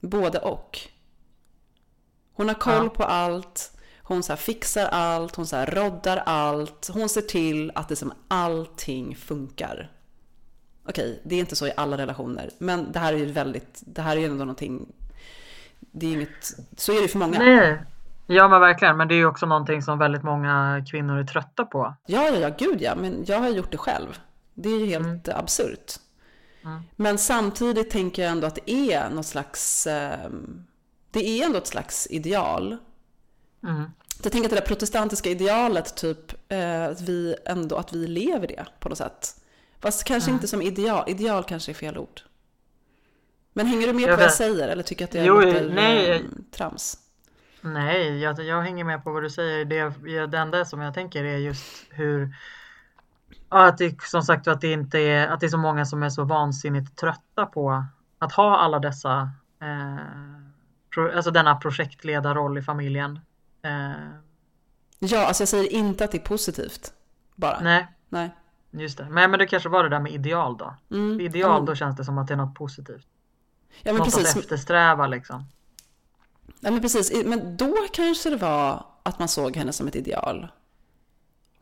Både 0.00 0.38
och. 0.38 0.78
Hon 2.34 2.48
har 2.48 2.54
koll 2.54 2.84
ja. 2.84 2.88
på 2.88 3.04
allt. 3.04 3.78
Hon 4.02 4.22
så 4.22 4.36
fixar 4.36 4.86
allt, 4.86 5.36
hon 5.36 5.46
så 5.46 5.64
roddar 5.64 6.16
allt. 6.26 6.90
Hon 6.92 7.08
ser 7.08 7.20
till 7.20 7.72
att 7.74 7.88
det 7.88 7.96
som 7.96 8.12
allting 8.28 9.16
funkar. 9.16 9.90
Okej, 10.88 11.20
det 11.24 11.34
är 11.34 11.40
inte 11.40 11.56
så 11.56 11.66
i 11.66 11.72
alla 11.76 11.96
relationer, 11.96 12.50
men 12.58 12.92
det 12.92 12.98
här 12.98 13.12
är 13.12 13.16
ju 13.16 13.32
väldigt, 13.32 13.82
det 13.86 14.02
här 14.02 14.16
är 14.16 14.20
ju 14.20 14.26
ändå 14.26 14.44
någonting, 14.44 14.92
det 15.80 16.06
är 16.06 16.12
inget, 16.12 16.54
så 16.76 16.92
är 16.92 17.02
det 17.02 17.08
för 17.08 17.18
många. 17.18 17.38
Nej, 17.38 17.82
ja 18.26 18.48
men 18.48 18.60
verkligen, 18.60 18.96
men 18.96 19.08
det 19.08 19.14
är 19.14 19.16
ju 19.16 19.26
också 19.26 19.46
någonting 19.46 19.82
som 19.82 19.98
väldigt 19.98 20.22
många 20.22 20.84
kvinnor 20.90 21.18
är 21.18 21.24
trötta 21.24 21.64
på. 21.64 21.94
Ja, 22.06 22.28
ja, 22.28 22.36
ja, 22.36 22.50
gud 22.58 22.82
ja, 22.82 22.94
men 22.94 23.24
jag 23.26 23.38
har 23.38 23.48
gjort 23.48 23.70
det 23.70 23.78
själv. 23.78 24.18
Det 24.54 24.68
är 24.68 24.80
ju 24.80 24.86
helt 24.86 25.28
mm. 25.28 25.40
absurt. 25.40 25.92
Mm. 26.64 26.82
Men 26.96 27.18
samtidigt 27.18 27.90
tänker 27.90 28.22
jag 28.22 28.32
ändå 28.32 28.46
att 28.46 28.58
det 28.64 28.92
är 28.92 29.10
något 29.10 29.26
slags, 29.26 29.86
ehm, 29.86 30.64
det 31.10 31.28
är 31.28 31.46
ändå 31.46 31.58
ett 31.58 31.66
slags 31.66 32.06
ideal 32.10 32.78
Mm. 33.62 33.90
Jag 34.22 34.32
tänker 34.32 34.48
att 34.48 34.50
det 34.50 34.60
där 34.60 34.66
protestantiska 34.66 35.30
idealet, 35.30 35.96
typ, 35.96 36.52
eh, 36.52 36.84
att 36.84 37.00
vi 37.00 37.36
ändå 37.46 37.76
att 37.76 37.92
vi 37.92 38.06
lever 38.06 38.46
det 38.46 38.66
på 38.80 38.88
något 38.88 38.98
sätt. 38.98 39.36
Fast 39.80 40.04
kanske 40.04 40.30
mm. 40.30 40.36
inte 40.36 40.48
som 40.48 40.62
ideal, 40.62 41.04
ideal 41.10 41.44
kanske 41.44 41.72
är 41.72 41.74
fel 41.74 41.98
ord. 41.98 42.20
Men 43.52 43.66
hänger 43.66 43.86
du 43.86 43.92
med 43.92 44.02
jag 44.02 44.10
på 44.10 44.16
vad 44.16 44.24
jag 44.24 44.32
säger 44.32 44.68
eller 44.68 44.82
tycker 44.82 45.04
att 45.04 45.10
det 45.10 45.18
är 45.18 45.24
jo, 45.24 45.40
lite 45.40 45.70
nej. 45.74 46.24
trams? 46.50 46.98
Nej, 47.60 48.18
jag, 48.18 48.40
jag 48.40 48.62
hänger 48.62 48.84
med 48.84 49.04
på 49.04 49.12
vad 49.12 49.22
du 49.22 49.30
säger. 49.30 49.64
Det, 49.64 50.26
det 50.26 50.38
enda 50.38 50.64
som 50.64 50.80
jag 50.80 50.94
tänker 50.94 51.24
är 51.24 51.36
just 51.36 51.84
hur 51.90 52.34
att 53.58 53.78
det 53.78 54.02
som 54.02 54.22
sagt 54.22 54.48
att 54.48 54.60
det 54.60 54.72
inte 54.72 54.98
är 54.98 55.28
att 55.28 55.40
det 55.40 55.46
är 55.46 55.50
så 55.50 55.58
många 55.58 55.84
som 55.84 56.02
är 56.02 56.10
så 56.10 56.24
vansinnigt 56.24 56.96
trötta 56.98 57.46
på 57.46 57.84
att 58.18 58.32
ha 58.32 58.58
alla 58.58 58.78
dessa 58.78 59.30
eh, 59.62 59.96
pro, 60.94 61.16
alltså 61.16 61.30
denna 61.30 61.56
projektledarroll 61.56 62.58
i 62.58 62.62
familjen. 62.62 63.20
Eh. 63.62 63.92
Ja, 64.98 65.26
alltså 65.26 65.42
jag 65.42 65.48
säger 65.48 65.72
inte 65.72 66.04
att 66.04 66.12
det 66.12 66.18
är 66.18 66.22
positivt 66.22 66.92
bara. 67.34 67.60
Nej. 67.60 67.86
Nej. 68.08 68.36
Just 68.70 68.98
det. 68.98 69.08
Men, 69.10 69.30
men 69.30 69.38
det 69.38 69.46
kanske 69.46 69.68
var 69.68 69.82
det 69.82 69.88
där 69.88 70.00
med 70.00 70.12
ideal 70.12 70.56
då. 70.56 70.74
Mm. 70.90 71.20
Ideal, 71.20 71.56
mm. 71.56 71.66
då 71.66 71.74
känns 71.74 71.96
det 71.96 72.04
som 72.04 72.18
att 72.18 72.28
det 72.28 72.34
är 72.34 72.38
något 72.38 72.54
positivt. 72.54 73.06
Ja, 73.82 73.92
men 73.92 73.96
något 73.96 74.04
precis. 74.04 74.36
att 74.36 74.42
eftersträva 74.42 75.06
liksom. 75.06 75.44
Ja, 76.60 76.70
men 76.70 76.80
precis. 76.80 77.24
Men 77.24 77.56
då 77.56 77.76
kanske 77.92 78.30
det 78.30 78.36
var 78.36 78.86
att 79.02 79.18
man 79.18 79.28
såg 79.28 79.56
henne 79.56 79.72
som 79.72 79.88
ett 79.88 79.96
ideal. 79.96 80.48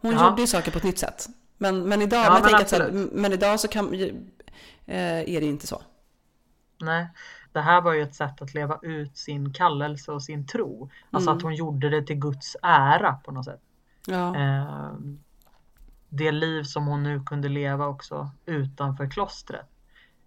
Hon 0.00 0.12
ja. 0.12 0.30
gjorde 0.30 0.40
ju 0.40 0.46
saker 0.46 0.70
på 0.70 0.78
ett 0.78 0.84
nytt 0.84 0.98
sätt. 0.98 1.26
Men, 1.62 1.88
men, 1.88 2.02
idag, 2.02 2.24
ja, 2.24 2.40
men, 2.44 2.54
att, 2.82 3.12
men 3.12 3.32
idag 3.32 3.60
så 3.60 3.68
kan, 3.68 3.94
eh, 3.94 5.20
är 5.20 5.40
det 5.40 5.46
inte 5.46 5.66
så. 5.66 5.82
Nej, 6.80 7.08
det 7.52 7.60
här 7.60 7.80
var 7.80 7.92
ju 7.92 8.02
ett 8.02 8.14
sätt 8.14 8.42
att 8.42 8.54
leva 8.54 8.78
ut 8.82 9.16
sin 9.16 9.52
kallelse 9.52 10.12
och 10.12 10.22
sin 10.22 10.46
tro. 10.46 10.90
Alltså 11.10 11.30
mm. 11.30 11.36
att 11.36 11.42
hon 11.42 11.54
gjorde 11.54 11.90
det 11.90 12.02
till 12.02 12.16
Guds 12.16 12.56
ära 12.62 13.12
på 13.12 13.32
något 13.32 13.44
sätt. 13.44 13.60
Ja. 14.06 14.36
Eh, 14.36 14.92
det 16.08 16.32
liv 16.32 16.62
som 16.62 16.86
hon 16.86 17.02
nu 17.02 17.22
kunde 17.22 17.48
leva 17.48 17.86
också 17.86 18.30
utanför 18.46 19.10
klostret. 19.10 19.68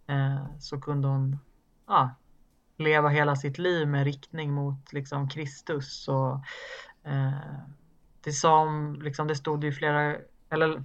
Eh, 0.07 0.45
så 0.59 0.81
kunde 0.81 1.07
hon 1.07 1.39
ja, 1.87 2.09
leva 2.77 3.09
hela 3.09 3.35
sitt 3.35 3.57
liv 3.57 3.87
med 3.87 4.03
riktning 4.03 4.53
mot 4.53 4.93
liksom 4.93 5.29
Kristus. 5.29 6.07
Och, 6.07 6.33
eh, 7.03 7.59
det, 8.23 8.31
som, 8.31 8.99
liksom, 9.01 9.27
det 9.27 9.35
stod 9.35 9.63
ju 9.63 9.71
flera, 9.71 10.15
eller 10.49 10.83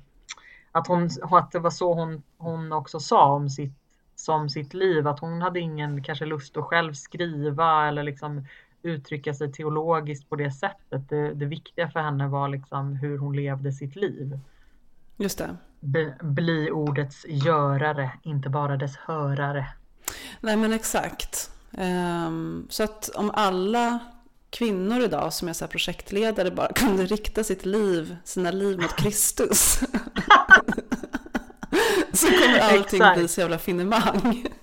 att, 0.78 0.86
hon, 0.86 1.10
att 1.22 1.52
det 1.52 1.58
var 1.58 1.70
så 1.70 1.94
hon, 1.94 2.22
hon 2.36 2.72
också 2.72 3.00
sa 3.00 3.24
om 3.24 3.50
sitt, 3.50 3.72
som 4.16 4.48
sitt 4.48 4.74
liv, 4.74 5.08
att 5.08 5.20
hon 5.20 5.42
hade 5.42 5.60
ingen 5.60 6.02
kanske 6.02 6.24
lust 6.24 6.56
att 6.56 6.64
själv 6.64 6.92
skriva 6.92 7.88
eller 7.88 8.02
liksom 8.02 8.46
uttrycka 8.82 9.34
sig 9.34 9.52
teologiskt 9.52 10.28
på 10.28 10.36
det 10.36 10.50
sättet. 10.50 11.08
Det, 11.08 11.34
det 11.34 11.46
viktiga 11.46 11.90
för 11.90 12.00
henne 12.00 12.28
var 12.28 12.48
liksom 12.48 12.96
hur 12.96 13.18
hon 13.18 13.36
levde 13.36 13.72
sitt 13.72 13.96
liv. 13.96 14.38
Just 15.16 15.38
det. 15.38 15.56
Be, 15.80 16.14
bli 16.20 16.70
ordets 16.70 17.26
görare, 17.28 18.10
inte 18.22 18.48
bara 18.48 18.76
dess 18.76 18.96
hörare. 18.96 19.66
Nej 20.40 20.56
men 20.56 20.72
exakt. 20.72 21.50
Um, 21.70 22.66
så 22.70 22.82
att 22.82 23.08
om 23.08 23.30
alla 23.34 23.98
kvinnor 24.50 25.00
idag 25.00 25.32
som 25.32 25.48
är 25.48 25.52
så 25.52 25.66
projektledare 25.66 26.50
bara 26.50 26.72
kunde 26.72 27.06
rikta 27.06 27.44
sitt 27.44 27.66
liv, 27.66 28.16
sina 28.24 28.50
liv 28.50 28.80
mot 28.80 28.96
Kristus. 28.96 29.80
så 32.12 32.26
kommer 32.26 32.60
allting 32.60 33.00
Exakt. 33.00 33.18
bli 33.18 33.28
så 33.28 33.40
jävla 33.40 33.58
finemang. 33.58 34.46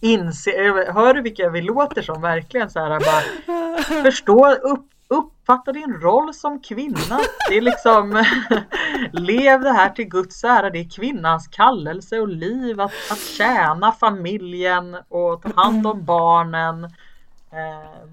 Inse, 0.00 0.50
hör 0.92 1.14
du 1.14 1.22
vilka 1.22 1.48
vi 1.48 1.62
låter 1.62 2.02
som 2.02 2.22
verkligen 2.22 2.70
så 2.70 2.80
här 2.80 2.88
bara 2.88 3.22
förstå, 4.02 4.50
upp, 4.50 4.86
uppfatta 5.08 5.72
din 5.72 5.94
roll 5.94 6.34
som 6.34 6.60
kvinna. 6.60 7.20
Det 7.48 7.56
är 7.56 7.60
liksom 7.60 8.24
lev 9.12 9.60
det 9.60 9.72
här 9.72 9.88
till 9.88 10.08
Guds 10.08 10.44
ära. 10.44 10.70
Det 10.70 10.78
är 10.78 10.90
kvinnans 10.90 11.48
kallelse 11.48 12.18
och 12.18 12.28
liv 12.28 12.80
att, 12.80 12.92
att 13.10 13.18
tjäna 13.18 13.92
familjen 13.92 14.96
och 15.08 15.42
ta 15.42 15.62
hand 15.62 15.86
om 15.86 16.04
barnen 16.04 16.90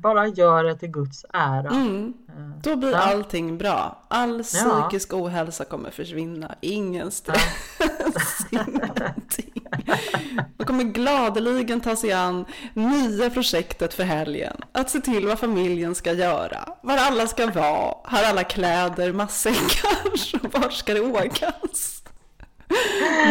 bara 0.02 0.28
gör 0.28 0.64
det 0.64 0.76
till 0.76 0.90
Guds 0.92 1.26
ära. 1.34 1.70
Mm. 1.70 2.14
Eh, 2.30 2.62
Då 2.64 2.76
blir 2.76 2.92
ja. 2.92 2.98
allting 2.98 3.58
bra. 3.58 4.04
All 4.08 4.44
psykisk 4.44 5.14
ja. 5.14 5.18
ohälsa 5.18 5.66
kommer 5.66 5.92
försvinna. 5.92 6.56
Ingen 6.62 7.12
stress, 7.12 7.42
ja. 8.52 8.60
ingenting. 8.68 9.52
Man 10.58 10.68
kommer 10.68 10.84
gladeligen 10.84 11.82
ta 11.82 11.96
sig 11.96 12.14
an 12.14 12.46
nya 12.74 13.30
projektet 13.30 13.94
för 13.94 14.04
helgen. 14.04 14.58
Att 14.72 14.90
se 14.90 15.00
till 15.00 15.28
vad 15.28 15.40
familjen 15.40 15.96
ska 15.96 16.14
göra. 16.14 16.70
Var 16.82 16.98
alla 16.98 17.28
ska 17.28 17.48
vara. 17.48 17.96
Har 18.04 18.24
alla 18.24 18.44
kläder, 18.44 19.14
matsäckar. 19.14 20.60
Var 20.60 20.70
ska 20.70 20.94
det 20.94 21.02
åkas? 21.02 22.02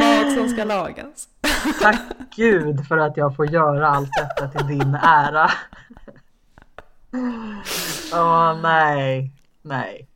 Mat 0.01 0.35
som 0.35 0.49
ska 0.49 0.65
lagas. 0.65 1.29
Tack 1.81 2.01
Gud 2.37 2.87
för 2.89 2.99
att 2.99 3.17
jag 3.17 3.37
får 3.37 3.47
göra 3.47 3.89
allt 3.89 4.11
detta 4.17 4.49
till 4.49 4.67
din 4.67 4.95
ära. 4.95 5.51
Åh 7.15 8.21
oh, 8.21 8.61
nej, 8.63 9.31
nej. 9.63 10.09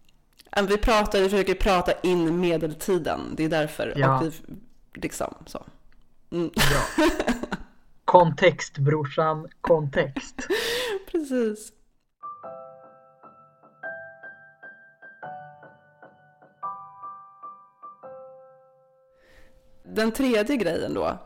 Vi 0.69 0.79
pratar, 0.79 1.21
vi 1.21 1.29
försöker 1.29 1.55
prata 1.55 1.93
in 2.03 2.41
medeltiden, 2.41 3.21
det 3.37 3.45
är 3.45 3.49
därför. 3.49 3.93
Ja. 3.97 4.19
Och 4.19 4.27
vi, 4.27 4.33
liksom 4.95 5.35
så. 5.47 5.65
Mm. 6.31 6.51
Ja. 6.55 7.05
Kontext 8.05 8.79
brorsan, 8.79 9.49
kontext. 9.61 10.35
Precis. 11.11 11.73
Den 19.85 20.13
tredje 20.13 20.57
grejen 20.57 20.95
då, 20.95 21.19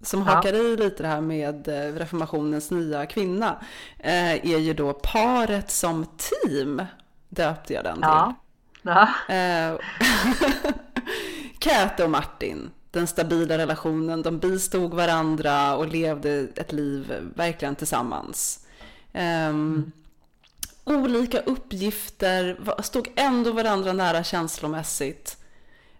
som 0.00 0.20
ja. 0.20 0.34
hakar 0.34 0.54
i 0.54 0.76
lite 0.76 1.02
det 1.02 1.08
här 1.08 1.20
med 1.20 1.68
eh, 1.68 1.94
reformationens 1.94 2.70
nya 2.70 3.06
kvinna, 3.06 3.56
eh, 3.98 4.32
är 4.32 4.58
ju 4.58 4.74
då 4.74 4.92
paret 4.92 5.70
som 5.70 6.06
team, 6.16 6.82
döpte 7.28 7.74
jag 7.74 7.84
den 7.84 7.94
till. 7.94 8.02
Ja. 8.02 8.34
ja. 8.82 9.08
Käte 11.60 12.02
eh, 12.02 12.04
och 12.04 12.10
Martin, 12.10 12.70
den 12.90 13.06
stabila 13.06 13.58
relationen, 13.58 14.22
de 14.22 14.38
bistod 14.38 14.94
varandra 14.94 15.76
och 15.76 15.88
levde 15.88 16.48
ett 16.54 16.72
liv 16.72 17.32
verkligen 17.34 17.76
tillsammans. 17.76 18.66
Mm. 19.12 19.92
Olika 20.84 21.40
uppgifter, 21.40 22.58
stod 22.82 23.08
ändå 23.16 23.52
varandra 23.52 23.92
nära 23.92 24.24
känslomässigt. 24.24 25.37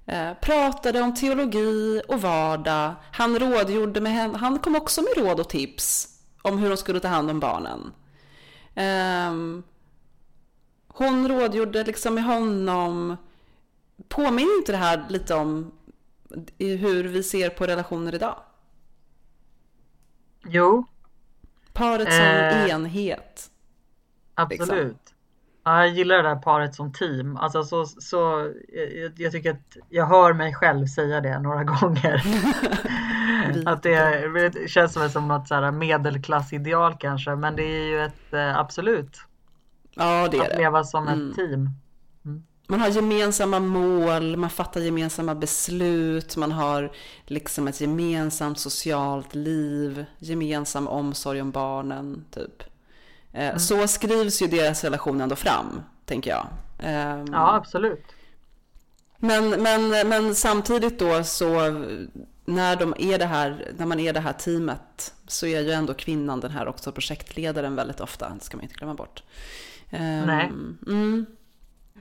Eh, 0.08 0.34
pratade 0.34 1.00
om 1.00 1.14
teologi 1.14 2.02
och 2.08 2.20
vardag. 2.20 2.94
Han 3.12 3.38
rådgjorde 3.38 4.00
med 4.00 4.12
henne. 4.12 4.38
Han 4.38 4.58
kom 4.58 4.76
också 4.76 5.02
med 5.02 5.16
råd 5.16 5.40
och 5.40 5.48
tips 5.48 6.08
om 6.42 6.58
hur 6.58 6.68
de 6.68 6.76
skulle 6.76 7.00
ta 7.00 7.08
hand 7.08 7.30
om 7.30 7.40
barnen. 7.40 7.92
Eh, 8.74 9.62
hon 10.88 11.28
rådgjorde 11.28 11.84
liksom 11.84 12.14
med 12.14 12.24
honom. 12.24 13.16
Påminner 14.08 14.58
inte 14.58 14.72
det 14.72 14.78
här 14.78 15.06
lite 15.08 15.34
om 15.34 15.72
hur 16.58 17.04
vi 17.04 17.22
ser 17.22 17.50
på 17.50 17.66
relationer 17.66 18.14
idag? 18.14 18.38
Jo. 20.44 20.84
Paret 21.72 22.12
som 22.12 22.24
eh, 22.24 22.68
enhet. 22.70 23.50
Absolut. 24.34 24.70
Liksom. 24.70 25.07
Ja, 25.68 25.86
jag 25.86 25.94
gillar 25.94 26.16
det 26.16 26.22
där 26.22 26.36
paret 26.36 26.74
som 26.74 26.92
team. 26.92 27.36
Alltså 27.36 27.64
så, 27.64 27.86
så, 27.86 28.52
jag, 28.68 29.12
jag, 29.16 29.32
tycker 29.32 29.50
att 29.50 29.76
jag 29.88 30.06
hör 30.06 30.32
mig 30.32 30.54
själv 30.54 30.86
säga 30.86 31.20
det 31.20 31.38
några 31.38 31.64
gånger. 31.80 32.22
att 33.66 33.82
det, 33.82 34.28
det, 34.48 34.70
känns 34.70 34.92
som, 34.92 35.10
som 35.10 35.28
något 35.28 35.48
så 35.48 35.72
medelklassideal 35.72 36.94
kanske, 36.98 37.34
men 37.34 37.56
det 37.56 37.62
är 37.62 37.84
ju 37.84 38.00
ett 38.00 38.32
eh, 38.32 38.58
absolut. 38.58 39.20
Ja, 39.94 40.28
det 40.30 40.36
är 40.36 40.50
att 40.50 40.58
leva 40.58 40.84
som 40.84 41.08
mm. 41.08 41.30
ett 41.30 41.36
team. 41.36 41.70
Mm. 42.24 42.42
Man 42.68 42.80
har 42.80 42.88
gemensamma 42.88 43.60
mål, 43.60 44.36
man 44.36 44.50
fattar 44.50 44.80
gemensamma 44.80 45.34
beslut, 45.34 46.36
man 46.36 46.52
har 46.52 46.92
liksom 47.26 47.68
ett 47.68 47.80
gemensamt 47.80 48.58
socialt 48.58 49.34
liv, 49.34 50.04
gemensam 50.18 50.88
omsorg 50.88 51.40
om 51.40 51.50
barnen, 51.50 52.24
typ. 52.30 52.62
Eh, 53.32 53.48
mm. 53.48 53.58
Så 53.58 53.88
skrivs 53.88 54.42
ju 54.42 54.46
deras 54.46 54.84
relation 54.84 55.20
ändå 55.20 55.36
fram, 55.36 55.82
tänker 56.04 56.30
jag. 56.30 56.46
Ehm, 56.78 57.26
ja, 57.32 57.54
absolut. 57.54 58.04
Men, 59.18 59.50
men, 59.50 60.08
men 60.08 60.34
samtidigt 60.34 60.98
då 60.98 61.24
så 61.24 61.70
när, 62.44 62.76
de 62.76 62.94
är 62.98 63.18
det 63.18 63.26
här, 63.26 63.72
när 63.76 63.86
man 63.86 64.00
är 64.00 64.12
det 64.12 64.20
här 64.20 64.32
teamet 64.32 65.14
så 65.26 65.46
är 65.46 65.60
ju 65.60 65.72
ändå 65.72 65.94
kvinnan 65.94 66.40
den 66.40 66.50
här 66.50 66.68
också 66.68 66.92
projektledaren 66.92 67.76
väldigt 67.76 68.00
ofta. 68.00 68.28
Det 68.28 68.44
ska 68.44 68.56
man 68.56 68.64
inte 68.64 68.74
glömma 68.74 68.94
bort. 68.94 69.22
Ehm, 69.90 70.26
Nej. 70.26 70.52
Mm. 70.86 71.26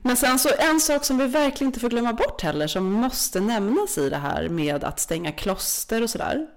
Men 0.01 0.15
sen 0.15 0.39
så 0.39 0.49
en 0.59 0.79
sak 0.79 1.05
som 1.05 1.17
vi 1.17 1.27
verkligen 1.27 1.69
inte 1.69 1.79
får 1.79 1.89
glömma 1.89 2.13
bort 2.13 2.41
heller 2.41 2.67
som 2.67 2.91
måste 2.91 3.39
nämnas 3.39 3.97
i 3.97 4.09
det 4.09 4.17
här 4.17 4.49
med 4.49 4.83
att 4.83 4.99
stänga 4.99 5.31
kloster 5.31 6.03
och 6.03 6.09
sådär. 6.09 6.47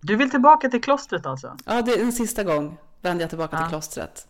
Du 0.00 0.16
vill 0.16 0.30
tillbaka 0.30 0.68
till 0.68 0.82
klostret 0.82 1.26
alltså? 1.26 1.56
Ja, 1.64 1.82
det 1.82 1.92
är 1.92 2.02
en 2.02 2.12
sista 2.12 2.44
gång 2.44 2.78
vände 3.00 3.22
jag 3.22 3.30
tillbaka 3.30 3.56
ja. 3.56 3.62
till 3.62 3.68
klostret. 3.68 4.28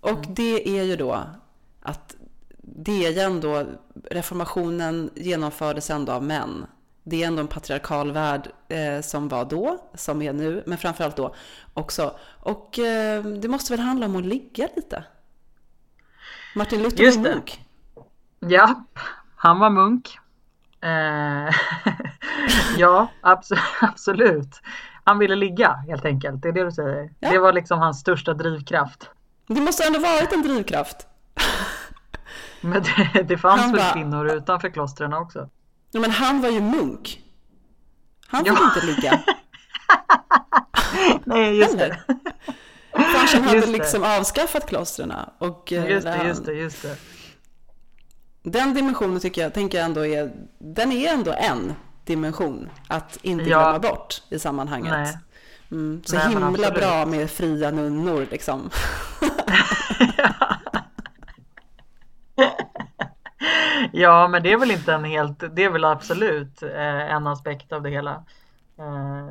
Och 0.00 0.10
mm. 0.10 0.34
det 0.34 0.78
är 0.78 0.82
ju 0.82 0.96
då 0.96 1.24
att 1.82 2.16
det 2.62 3.06
är 3.06 3.26
ändå, 3.26 3.66
reformationen 4.10 5.10
genomfördes 5.14 5.90
ändå 5.90 6.12
av 6.12 6.22
män. 6.22 6.66
Det 7.02 7.22
är 7.22 7.26
ändå 7.26 7.40
en 7.40 7.48
patriarkal 7.48 8.12
värld 8.12 8.48
eh, 8.68 9.00
som 9.00 9.28
var 9.28 9.44
då, 9.44 9.78
som 9.94 10.22
är 10.22 10.32
nu, 10.32 10.62
men 10.66 10.78
framförallt 10.78 11.16
då 11.16 11.34
också. 11.74 12.16
Och 12.40 12.78
eh, 12.78 13.24
det 13.24 13.48
måste 13.48 13.72
väl 13.72 13.80
handla 13.80 14.06
om 14.06 14.16
att 14.16 14.24
ligga 14.24 14.68
lite? 14.76 15.04
Martin 16.54 16.82
Luther 16.82 17.04
var 17.04 17.22
munk. 17.22 17.64
Ja, 18.38 18.84
han 19.36 19.58
var 19.58 19.70
munk. 19.70 20.18
Eh, 20.80 21.54
ja, 22.76 23.08
abs 23.20 23.48
absolut. 23.80 24.60
Han 25.04 25.18
ville 25.18 25.36
ligga 25.36 25.72
helt 25.72 26.04
enkelt, 26.04 26.42
det 26.42 26.48
är 26.48 26.52
det 26.52 26.64
du 26.64 26.72
säger. 26.72 27.10
Ja. 27.20 27.30
Det 27.30 27.38
var 27.38 27.52
liksom 27.52 27.78
hans 27.78 28.00
största 28.00 28.34
drivkraft. 28.34 29.10
Det 29.46 29.60
måste 29.60 29.86
ändå 29.86 29.98
varit 29.98 30.32
en 30.32 30.42
drivkraft. 30.42 31.06
Men 32.60 32.82
det, 32.82 33.22
det 33.22 33.38
fanns 33.38 33.60
han 33.60 33.72
väl 33.72 33.80
bara... 33.80 33.92
kvinnor 33.92 34.30
utanför 34.30 34.68
klostren 34.68 35.12
också? 35.12 35.48
Ja, 35.90 36.00
men 36.00 36.10
han 36.10 36.40
var 36.40 36.48
ju 36.48 36.60
munk. 36.60 37.20
Han 38.26 38.44
fick 38.44 38.52
ja. 38.52 38.64
inte 38.64 38.86
ligga. 38.86 39.20
Nej, 41.24 41.58
just 41.58 41.74
Eller? 41.74 41.88
det. 41.88 43.02
Farsan 43.02 43.42
hade 43.42 43.66
liksom 43.66 44.02
avskaffat 44.02 44.68
klostren 44.68 45.12
och... 45.38 45.72
Eh, 45.72 45.90
just 45.90 46.06
det, 46.06 46.24
just 46.26 46.44
det, 46.44 46.52
just 46.52 46.82
det. 46.82 46.96
Den 48.42 48.74
dimensionen 48.74 49.20
tycker 49.20 49.42
jag, 49.42 49.54
tänker 49.54 49.78
jag 49.78 49.84
ändå 49.84 50.06
är, 50.06 50.32
den 50.58 50.92
är 50.92 51.12
ändå 51.12 51.32
en 51.32 51.74
dimension 52.04 52.70
att 52.88 53.18
inte 53.22 53.44
ja. 53.44 53.58
glömma 53.58 53.78
bort 53.78 54.22
i 54.28 54.38
sammanhanget. 54.38 54.92
Nej. 54.92 55.18
Mm, 55.70 56.02
så 56.04 56.16
Nej, 56.16 56.28
himla 56.28 56.70
bra 56.70 57.06
med 57.06 57.30
fria 57.30 57.70
nunnor 57.70 58.26
liksom. 58.30 58.70
ja, 63.92 64.28
men 64.28 64.42
det 64.42 64.52
är 64.52 64.56
väl 64.56 64.70
inte 64.70 64.92
en 64.92 65.04
helt, 65.04 65.44
det 65.56 65.64
är 65.64 65.70
väl 65.70 65.84
absolut 65.84 66.62
eh, 66.62 67.12
en 67.14 67.26
aspekt 67.26 67.72
av 67.72 67.82
det 67.82 67.90
hela. 67.90 68.24
Eh, 68.78 69.28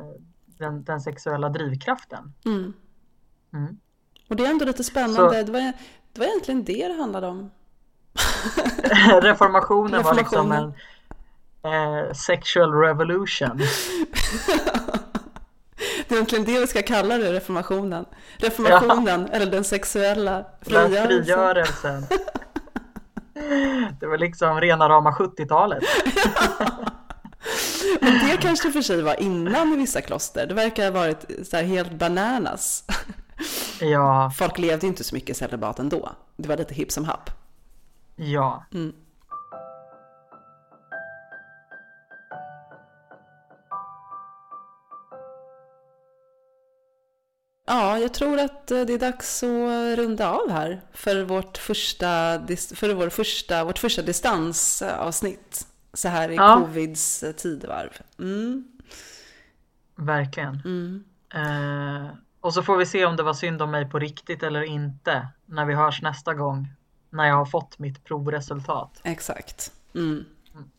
den, 0.58 0.84
den, 0.84 1.00
sexuella 1.00 1.48
drivkraften. 1.48 2.34
Mm. 2.44 2.72
Mm. 3.52 3.78
Och 4.28 4.36
det 4.36 4.46
är 4.46 4.50
ändå 4.50 4.64
lite 4.64 4.84
spännande. 4.84 5.16
Så, 5.16 5.30
det, 5.30 5.52
var, 5.52 5.72
det 6.12 6.20
var 6.20 6.26
egentligen 6.26 6.64
det 6.64 6.88
det 6.88 6.94
handlade 6.94 7.26
om. 7.26 7.50
reformationen, 9.22 9.22
reformationen 9.22 10.02
var 10.02 10.14
liksom 10.14 10.52
en 10.52 10.74
eh, 11.64 12.12
sexual 12.12 12.72
revolution. 12.72 13.56
det 16.08 16.08
är 16.08 16.14
egentligen 16.14 16.44
det 16.44 16.60
vi 16.60 16.66
ska 16.66 16.82
kalla 16.82 17.18
det, 17.18 17.32
reformationen. 17.32 18.04
Reformationen, 18.36 19.28
ja. 19.30 19.36
eller 19.36 19.46
den 19.46 19.64
sexuella 19.64 20.44
frigörelsen. 20.62 21.06
frigörelsen. 21.06 22.06
det 24.00 24.06
var 24.06 24.18
liksom 24.18 24.60
rena 24.60 24.88
rama 24.88 25.10
70-talet. 25.10 25.84
Men 28.00 28.28
det 28.28 28.36
kanske 28.36 28.72
för 28.72 28.82
sig 28.82 29.02
var 29.02 29.20
innan 29.20 29.72
i 29.72 29.76
vissa 29.76 30.00
kloster. 30.00 30.46
Det 30.46 30.54
verkar 30.54 30.84
ha 30.84 30.90
varit 30.90 31.48
så 31.48 31.56
helt 31.56 31.92
bananas. 31.92 32.84
Ja. 33.80 34.32
Folk 34.36 34.58
levde 34.58 34.86
inte 34.86 35.04
så 35.04 35.14
mycket 35.14 35.36
celibat 35.36 35.78
ändå. 35.78 36.12
Det 36.36 36.48
var 36.48 36.56
lite 36.56 36.74
hipp 36.74 36.92
som 36.92 37.04
happ. 37.04 37.30
Ja. 38.16 38.64
Mm. 38.74 38.92
Ja, 47.72 47.98
jag 47.98 48.14
tror 48.14 48.40
att 48.40 48.70
eh, 48.70 48.80
det 48.80 48.92
är 48.92 48.98
dags 48.98 49.42
att 49.42 49.98
runda 49.98 50.30
av 50.30 50.50
här 50.50 50.80
för 50.92 51.22
vårt 51.22 51.58
första, 51.58 52.06
för 52.74 52.94
vår 52.94 53.08
första, 53.08 53.64
vårt 53.64 53.78
första 53.78 54.02
distansavsnitt 54.02 55.66
så 55.92 56.08
här 56.08 56.30
i 56.30 56.34
ja. 56.34 56.60
covids 56.60 57.24
tidevarv. 57.36 57.90
Mm. 58.18 58.64
Verkligen. 59.96 60.60
Mm. 60.64 61.04
Eh, 61.34 62.10
och 62.40 62.54
så 62.54 62.62
får 62.62 62.76
vi 62.76 62.86
se 62.86 63.04
om 63.04 63.16
det 63.16 63.22
var 63.22 63.34
synd 63.34 63.62
om 63.62 63.70
mig 63.70 63.90
på 63.90 63.98
riktigt 63.98 64.42
eller 64.42 64.62
inte 64.62 65.28
när 65.46 65.64
vi 65.64 65.74
hörs 65.74 66.02
nästa 66.02 66.34
gång. 66.34 66.68
När 67.10 67.28
jag 67.28 67.34
har 67.34 67.46
fått 67.46 67.78
mitt 67.78 68.04
provresultat. 68.04 69.00
Exakt. 69.04 69.72
Mm. 69.94 70.24
mm. 70.54 70.70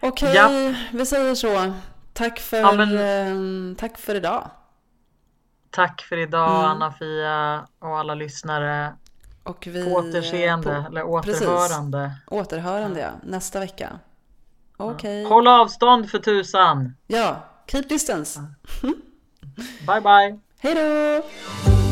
Okej, 0.00 0.30
okay, 0.30 0.34
ja. 0.34 0.74
vi 0.92 1.06
säger 1.06 1.34
så. 1.34 1.72
Tack 2.12 2.40
för, 2.40 2.56
ja, 2.56 2.72
men... 2.72 3.72
eh, 3.72 3.76
tack 3.76 3.98
för 3.98 4.14
idag. 4.14 4.50
Tack 5.76 6.02
för 6.02 6.16
idag 6.16 6.58
mm. 6.58 6.70
Anna-Fia 6.70 7.66
och 7.78 7.98
alla 7.98 8.14
lyssnare. 8.14 8.94
Och 9.42 9.66
vi, 9.66 9.84
på 9.84 9.90
återseende 9.90 10.82
på, 10.82 10.88
eller 10.88 11.02
återhörande. 11.02 12.12
Precis. 12.28 12.46
Återhörande 12.46 13.00
ja, 13.00 13.10
nästa 13.22 13.60
vecka. 13.60 13.98
Okej. 14.76 14.94
Okay. 14.94 15.34
Håll 15.34 15.48
avstånd 15.48 16.10
för 16.10 16.18
tusan. 16.18 16.96
Ja, 17.06 17.44
keep 17.66 17.82
distance. 17.82 18.40
bye 19.86 20.00
bye. 20.00 20.38
Hej 20.58 20.74
då. 20.74 21.85